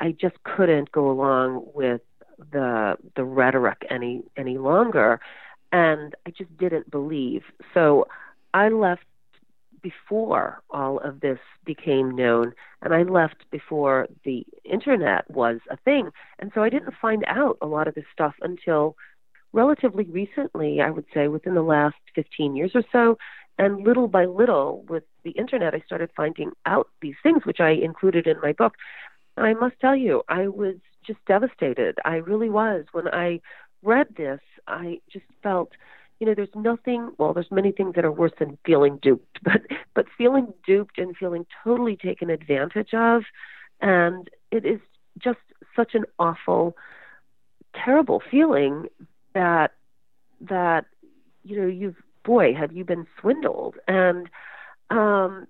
I 0.00 0.12
just 0.12 0.42
couldn't 0.44 0.90
go 0.92 1.10
along 1.10 1.66
with 1.74 2.00
the 2.52 2.96
the 3.16 3.24
rhetoric 3.24 3.86
any 3.90 4.22
any 4.36 4.56
longer 4.56 5.20
and 5.70 6.14
I 6.26 6.30
just 6.30 6.56
didn't 6.56 6.90
believe. 6.90 7.42
So 7.74 8.08
I 8.54 8.70
left 8.70 9.04
before 9.84 10.62
all 10.70 10.98
of 10.98 11.20
this 11.20 11.38
became 11.64 12.16
known, 12.16 12.54
and 12.82 12.94
I 12.94 13.02
left 13.02 13.44
before 13.52 14.08
the 14.24 14.44
internet 14.64 15.30
was 15.30 15.60
a 15.70 15.76
thing. 15.76 16.10
And 16.38 16.50
so 16.54 16.62
I 16.62 16.70
didn't 16.70 16.94
find 17.00 17.22
out 17.28 17.58
a 17.60 17.66
lot 17.66 17.86
of 17.86 17.94
this 17.94 18.06
stuff 18.10 18.34
until 18.40 18.96
relatively 19.52 20.04
recently, 20.04 20.80
I 20.80 20.90
would 20.90 21.04
say 21.12 21.28
within 21.28 21.54
the 21.54 21.62
last 21.62 21.96
15 22.14 22.56
years 22.56 22.72
or 22.74 22.82
so. 22.90 23.18
And 23.58 23.84
little 23.84 24.08
by 24.08 24.24
little, 24.24 24.84
with 24.88 25.04
the 25.22 25.30
internet, 25.32 25.74
I 25.74 25.82
started 25.86 26.10
finding 26.16 26.50
out 26.66 26.88
these 27.02 27.14
things, 27.22 27.44
which 27.44 27.60
I 27.60 27.70
included 27.70 28.26
in 28.26 28.40
my 28.40 28.52
book. 28.52 28.74
And 29.36 29.46
I 29.46 29.52
must 29.52 29.78
tell 29.80 29.94
you, 29.94 30.22
I 30.28 30.48
was 30.48 30.76
just 31.06 31.20
devastated. 31.26 31.98
I 32.04 32.16
really 32.16 32.48
was. 32.48 32.86
When 32.92 33.06
I 33.06 33.40
read 33.82 34.08
this, 34.16 34.40
I 34.66 35.00
just 35.12 35.26
felt 35.42 35.70
you 36.24 36.30
know, 36.30 36.34
there's 36.34 36.48
nothing. 36.54 37.10
Well, 37.18 37.34
there's 37.34 37.50
many 37.50 37.70
things 37.70 37.96
that 37.96 38.04
are 38.06 38.10
worse 38.10 38.32
than 38.38 38.56
feeling 38.64 38.98
duped, 39.02 39.40
but 39.44 39.60
but 39.94 40.06
feeling 40.16 40.54
duped 40.66 40.96
and 40.96 41.14
feeling 41.14 41.44
totally 41.62 41.96
taken 41.96 42.30
advantage 42.30 42.94
of, 42.94 43.24
and 43.82 44.30
it 44.50 44.64
is 44.64 44.80
just 45.18 45.40
such 45.76 45.94
an 45.94 46.04
awful, 46.18 46.78
terrible 47.74 48.22
feeling 48.30 48.86
that 49.34 49.72
that 50.40 50.86
you 51.42 51.60
know 51.60 51.66
you've 51.66 52.02
boy 52.24 52.54
have 52.54 52.72
you 52.72 52.84
been 52.84 53.06
swindled 53.20 53.74
and 53.86 54.30
um 54.88 55.46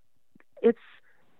it's 0.61 0.77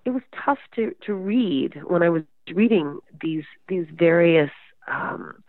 it 0.05 0.11
was 0.11 0.23
tough 0.45 0.59
to 0.77 0.95
to 1.05 1.13
read 1.13 1.81
when 1.89 2.03
i 2.05 2.09
was 2.09 2.23
reading 2.55 3.01
these 3.21 3.45
these 3.69 3.87
various 3.93 4.51
um 4.87 5.43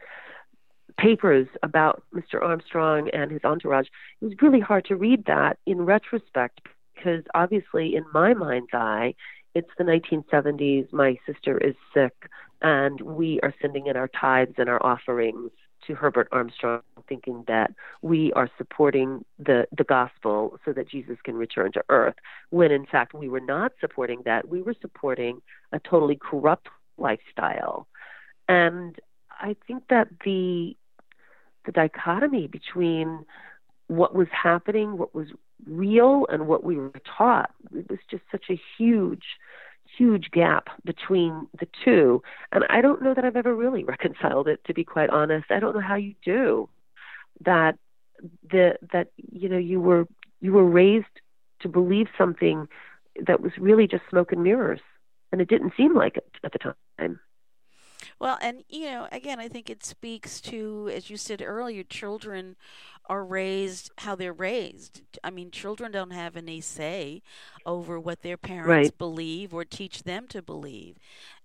papers 0.97 1.47
about 1.63 2.03
Mr. 2.13 2.41
Armstrong 2.41 3.09
and 3.09 3.31
his 3.31 3.43
entourage, 3.43 3.87
it 4.21 4.25
was 4.25 4.33
really 4.41 4.59
hard 4.59 4.85
to 4.85 4.95
read 4.95 5.25
that 5.25 5.57
in 5.65 5.81
retrospect 5.81 6.61
because 6.95 7.23
obviously, 7.33 7.95
in 7.95 8.05
my 8.13 8.33
mind's 8.33 8.73
eye, 8.73 9.13
it's 9.53 9.69
the 9.77 9.83
1970s. 9.83 10.91
My 10.91 11.17
sister 11.25 11.57
is 11.57 11.75
sick, 11.93 12.29
and 12.61 12.99
we 13.01 13.39
are 13.41 13.53
sending 13.61 13.87
in 13.87 13.95
our 13.95 14.09
tithes 14.09 14.55
and 14.57 14.69
our 14.69 14.83
offerings 14.85 15.51
to 15.87 15.93
Herbert 15.93 16.27
Armstrong, 16.31 16.81
thinking 17.07 17.43
that 17.47 17.71
we 18.01 18.33
are 18.33 18.49
supporting 18.57 19.23
the, 19.37 19.67
the 19.77 19.83
gospel 19.83 20.59
so 20.65 20.73
that 20.73 20.89
Jesus 20.89 21.17
can 21.23 21.35
return 21.35 21.71
to 21.73 21.83
earth, 21.89 22.15
when 22.49 22.71
in 22.71 22.85
fact 22.85 23.13
we 23.13 23.29
were 23.29 23.39
not 23.39 23.71
supporting 23.79 24.21
that. 24.25 24.47
We 24.47 24.61
were 24.61 24.75
supporting 24.81 25.41
a 25.71 25.79
totally 25.79 26.17
corrupt 26.19 26.67
lifestyle. 26.97 27.87
And 28.47 28.95
I 29.31 29.55
think 29.67 29.83
that 29.89 30.07
the 30.23 30.75
the 31.65 31.71
dichotomy 31.71 32.47
between 32.47 33.25
what 33.87 34.15
was 34.15 34.27
happening, 34.31 34.97
what 34.97 35.13
was 35.13 35.27
real, 35.67 36.25
and 36.29 36.47
what 36.47 36.63
we 36.63 36.77
were 36.77 36.91
taught. 37.17 37.51
It 37.73 37.89
was 37.89 37.99
just 38.09 38.23
such 38.31 38.45
a 38.49 38.59
huge, 38.77 39.23
huge 39.97 40.31
gap 40.31 40.67
between 40.83 41.47
the 41.59 41.67
two. 41.83 42.21
And 42.51 42.63
I 42.69 42.81
don't 42.81 43.01
know 43.01 43.13
that 43.13 43.25
I've 43.25 43.35
ever 43.35 43.55
really 43.55 43.83
reconciled 43.95 44.47
it, 44.47 44.63
to 44.65 44.73
be 44.73 44.83
quite 44.83 45.09
honest. 45.09 45.51
I 45.51 45.59
don't 45.59 45.75
know 45.75 45.81
how 45.81 45.95
you 45.95 46.15
do 46.23 46.69
that. 47.43 47.77
The 48.49 48.77
that 48.93 49.09
you 49.17 49.49
know 49.49 49.57
you 49.57 49.81
were 49.81 50.07
you 50.39 50.53
were 50.53 50.63
raised 50.63 51.05
to 51.59 51.67
believe 51.67 52.07
something 52.17 52.67
that 53.27 53.41
was 53.41 53.51
really 53.59 53.87
just 53.87 54.03
smoke 54.09 54.31
and 54.31 54.41
mirrors, 54.41 54.79
and 55.31 55.41
it 55.41 55.49
didn't 55.49 55.73
seem 55.75 55.93
like 55.93 56.15
it 56.15 56.25
at 56.43 56.53
the 56.53 56.59
time. 56.59 57.19
Well, 58.19 58.37
and 58.41 58.63
you 58.69 58.85
know, 58.85 59.07
again, 59.11 59.39
I 59.39 59.47
think 59.47 59.69
it 59.69 59.83
speaks 59.83 60.39
to, 60.41 60.89
as 60.93 61.09
you 61.09 61.17
said 61.17 61.41
earlier, 61.41 61.83
children 61.83 62.55
are 63.07 63.23
raised 63.23 63.91
how 63.99 64.15
they're 64.15 64.33
raised. 64.33 65.01
I 65.23 65.29
mean, 65.29 65.51
children 65.51 65.91
don't 65.91 66.11
have 66.11 66.35
any 66.35 66.61
say 66.61 67.21
over 67.65 67.99
what 67.99 68.21
their 68.21 68.37
parents 68.37 68.67
right. 68.67 68.97
believe 68.97 69.53
or 69.53 69.63
teach 69.63 70.03
them 70.03 70.27
to 70.29 70.41
believe. 70.41 70.97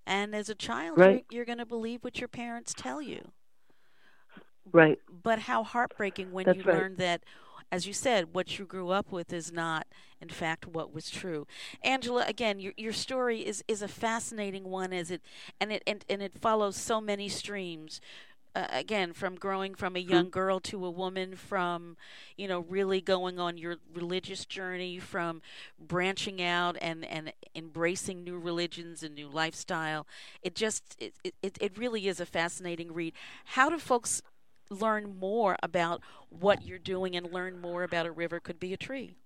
And 0.07 0.35
as 0.35 0.49
a 0.49 0.55
child, 0.55 0.99
right. 0.99 1.25
you're, 1.31 1.39
you're 1.39 1.45
going 1.45 1.59
to 1.59 1.67
believe 1.67 2.03
what 2.03 2.19
your 2.19 2.29
parents 2.29 2.73
tell 2.75 3.03
you. 3.03 3.33
Right. 4.73 4.99
But 5.23 5.41
how 5.41 5.65
heartbreaking 5.65 6.33
when 6.33 6.47
That's 6.47 6.59
you 6.59 6.65
right. 6.65 6.77
learn 6.77 6.97
that 6.97 7.23
as 7.73 7.87
you 7.87 7.93
said, 7.93 8.35
what 8.35 8.59
you 8.59 8.65
grew 8.65 8.91
up 8.91 9.13
with 9.13 9.33
is 9.33 9.53
not, 9.53 9.87
in 10.21 10.29
fact, 10.29 10.67
what 10.67 10.93
was 10.93 11.09
true. 11.09 11.47
Angela, 11.83 12.25
again, 12.27 12.59
your 12.59 12.73
your 12.77 12.93
story 12.93 13.47
is, 13.47 13.63
is 13.69 13.83
a 13.83 13.89
fascinating 13.89 14.65
one, 14.65 14.93
as 14.93 15.11
it 15.11 15.23
and 15.61 15.73
it 15.73 15.83
and, 15.87 16.05
and 16.09 16.23
it 16.23 16.35
follows 16.35 16.77
so 16.77 17.01
many 17.01 17.29
streams. 17.29 18.01
Uh, 18.53 18.67
again, 18.71 19.13
from 19.13 19.37
growing 19.37 19.77
from 19.77 19.95
a 19.95 20.01
young 20.01 20.29
girl 20.29 20.59
to 20.59 20.85
a 20.85 20.91
woman, 20.91 21.37
from 21.37 21.97
you 22.37 22.49
know 22.49 22.67
really 22.69 23.01
going 23.01 23.39
on 23.39 23.57
your 23.57 23.77
religious 23.95 24.45
journey, 24.45 24.99
from 24.99 25.41
branching 25.79 26.43
out 26.43 26.77
and 26.81 27.05
and 27.05 27.33
embracing 27.55 28.25
new 28.25 28.37
religions 28.37 29.05
and 29.05 29.15
new 29.15 29.29
lifestyle. 29.29 30.05
It 30.43 30.57
just 30.57 30.97
it 30.99 31.15
it, 31.43 31.59
it 31.61 31.79
really 31.79 32.09
is 32.09 32.19
a 32.19 32.27
fascinating 32.27 32.93
read. 32.93 33.15
How 33.45 33.71
do 33.71 33.79
folks 33.79 34.21
learn 34.71 35.19
more 35.19 35.57
about 35.63 36.01
what 36.31 36.65
you're 36.65 36.79
doing 36.79 37.17
and 37.17 37.33
learn 37.33 37.61
more 37.61 37.83
about 37.83 38.07
a 38.07 38.11
river 38.11 38.41
could 38.41 38.61
be 38.61 38.73
a 38.73 38.77
tree? 38.77 39.17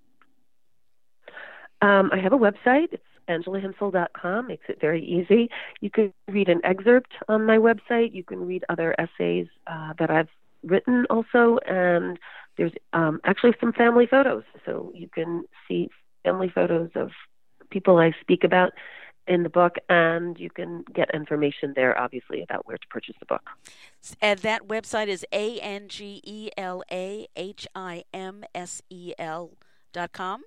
Um, 1.82 2.10
I 2.12 2.18
have 2.18 2.32
a 2.32 2.38
website. 2.38 2.92
It's 2.92 3.02
angelahimsel.com. 3.28 4.46
Makes 4.46 4.66
it 4.68 4.80
very 4.80 5.04
easy. 5.04 5.50
You 5.80 5.90
can 5.90 6.12
read 6.28 6.48
an 6.48 6.60
excerpt 6.64 7.12
on 7.28 7.44
my 7.44 7.58
website. 7.58 8.14
You 8.14 8.24
can 8.24 8.46
read 8.46 8.64
other 8.68 8.94
essays 8.98 9.46
uh, 9.66 9.92
that 9.98 10.10
I've 10.10 10.28
written 10.62 11.06
also, 11.10 11.58
and 11.66 12.18
there's 12.56 12.72
um, 12.92 13.20
actually 13.24 13.54
some 13.60 13.72
family 13.72 14.06
photos. 14.06 14.44
So 14.64 14.92
you 14.94 15.08
can 15.08 15.44
see 15.68 15.90
family 16.24 16.50
photos 16.54 16.90
of 16.94 17.10
people 17.70 17.98
I 17.98 18.12
speak 18.20 18.44
about 18.44 18.72
in 19.26 19.42
the 19.42 19.48
book, 19.48 19.76
and 19.88 20.38
you 20.38 20.50
can 20.50 20.84
get 20.94 21.14
information 21.14 21.72
there, 21.74 21.98
obviously, 21.98 22.42
about 22.42 22.66
where 22.66 22.76
to 22.76 22.86
purchase 22.88 23.16
the 23.18 23.26
book. 23.26 23.48
And 24.20 24.40
that 24.40 24.68
website 24.68 25.08
is 25.08 25.24
A 25.32 25.58
N 25.60 25.88
G 25.88 26.20
E 26.24 26.50
L 26.56 26.82
A 26.90 27.26
H 27.36 27.66
I 27.74 28.04
M 28.12 28.44
S 28.54 28.82
E 28.90 29.14
L 29.18 29.52
dot 29.92 30.12
com. 30.12 30.42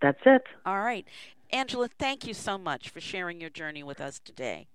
That's 0.00 0.20
it. 0.26 0.42
All 0.64 0.80
right. 0.80 1.06
Angela, 1.50 1.88
thank 1.88 2.26
you 2.26 2.34
so 2.34 2.58
much 2.58 2.88
for 2.88 3.00
sharing 3.00 3.40
your 3.40 3.50
journey 3.50 3.82
with 3.82 4.00
us 4.00 4.18
today. 4.18 4.68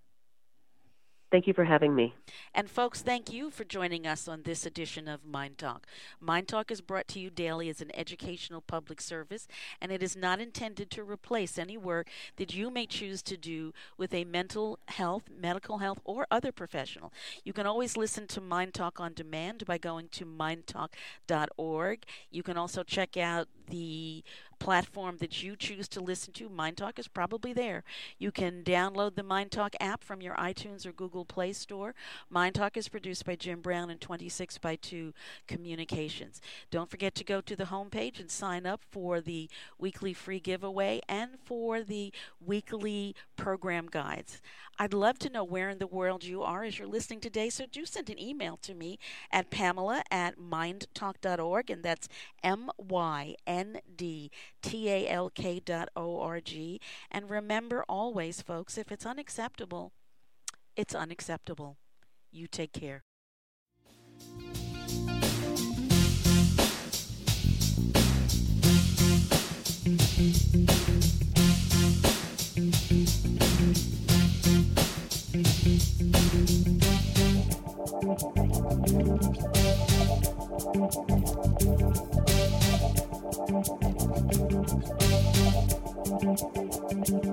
Thank 1.31 1.47
you 1.47 1.53
for 1.53 1.63
having 1.63 1.95
me. 1.95 2.13
And 2.53 2.69
folks, 2.69 3.01
thank 3.01 3.31
you 3.31 3.51
for 3.51 3.63
joining 3.63 4.05
us 4.05 4.27
on 4.27 4.43
this 4.43 4.65
edition 4.65 5.07
of 5.07 5.23
MyndTalk. 5.23 5.83
Mind 6.19 6.49
Talk 6.49 6.69
is 6.69 6.81
brought 6.81 7.07
to 7.09 7.21
you 7.21 7.29
daily 7.29 7.69
as 7.69 7.79
an 7.79 7.89
educational 7.95 8.59
public 8.59 8.99
service, 8.99 9.47
and 9.79 9.93
it 9.93 10.03
is 10.03 10.17
not 10.17 10.41
intended 10.41 10.91
to 10.91 11.03
replace 11.03 11.57
any 11.57 11.77
work 11.77 12.09
that 12.35 12.53
you 12.53 12.69
may 12.69 12.85
choose 12.85 13.21
to 13.23 13.37
do 13.37 13.73
with 13.97 14.13
a 14.13 14.25
mental 14.25 14.77
health, 14.89 15.29
medical 15.33 15.77
health, 15.77 16.01
or 16.03 16.27
other 16.29 16.51
professional. 16.51 17.13
You 17.45 17.53
can 17.53 17.65
always 17.65 17.95
listen 17.95 18.27
to 18.27 18.41
MyndTalk 18.41 18.99
on 18.99 19.13
demand 19.13 19.65
by 19.65 19.77
going 19.77 20.09
to 20.09 20.25
myndtalk.org. 20.25 22.03
You 22.29 22.43
can 22.43 22.57
also 22.57 22.83
check 22.83 23.15
out 23.15 23.47
the 23.69 24.21
platform 24.61 25.17
that 25.17 25.41
you 25.41 25.55
choose 25.55 25.87
to 25.87 25.99
listen 25.99 26.31
to, 26.33 26.47
MyndTalk 26.47 26.99
is 26.99 27.07
probably 27.07 27.51
there. 27.51 27.83
You 28.19 28.31
can 28.31 28.63
download 28.63 29.15
the 29.15 29.23
MyndTalk 29.23 29.73
app 29.79 30.03
from 30.03 30.21
your 30.21 30.35
iTunes 30.35 30.85
or 30.85 30.91
Google 30.91 31.25
Play 31.25 31.51
Store. 31.51 31.95
MyndTalk 32.31 32.77
is 32.77 32.87
produced 32.87 33.25
by 33.25 33.35
Jim 33.35 33.61
Brown 33.61 33.89
and 33.89 33.99
26 33.99 34.59
by 34.59 34.75
2 34.75 35.13
Communications. 35.47 36.41
Don't 36.69 36.91
forget 36.91 37.15
to 37.15 37.23
go 37.23 37.41
to 37.41 37.55
the 37.55 37.65
homepage 37.65 38.19
and 38.19 38.29
sign 38.29 38.67
up 38.67 38.81
for 38.91 39.19
the 39.19 39.49
weekly 39.79 40.13
free 40.13 40.39
giveaway 40.39 41.01
and 41.09 41.31
for 41.43 41.81
the 41.81 42.13
weekly 42.39 43.15
program 43.35 43.87
guides. 43.89 44.43
I'd 44.77 44.93
love 44.93 45.19
to 45.19 45.29
know 45.29 45.43
where 45.43 45.69
in 45.69 45.79
the 45.79 45.87
world 45.87 46.23
you 46.23 46.43
are 46.43 46.63
as 46.63 46.77
you're 46.77 46.87
listening 46.87 47.19
today, 47.19 47.49
so 47.49 47.65
do 47.71 47.85
send 47.85 48.09
an 48.09 48.19
email 48.19 48.57
to 48.63 48.73
me 48.73 48.99
at 49.31 49.49
pamela 49.49 50.03
at 50.11 50.39
myndtalk.org, 50.39 51.69
and 51.69 51.83
that's 51.83 52.07
M 52.43 52.69
Y 52.77 53.35
N 53.45 53.79
D 53.95 54.31
T 54.61 54.89
A 54.89 55.07
L 55.09 55.29
K 55.29 55.59
dot 55.59 55.89
O 55.95 56.19
R 56.21 56.39
G. 56.39 56.79
And 57.09 57.29
remember 57.29 57.83
always, 57.89 58.41
folks, 58.41 58.77
if 58.77 58.91
it's 58.91 59.05
unacceptable, 59.05 59.93
it's 60.75 60.95
unacceptable. 60.95 61.77
You 62.31 62.47
take 62.47 62.73
care. 62.73 63.03
Thank 81.73 82.01
you. 82.05 82.10
Thank 86.21 87.09
you. 87.09 87.30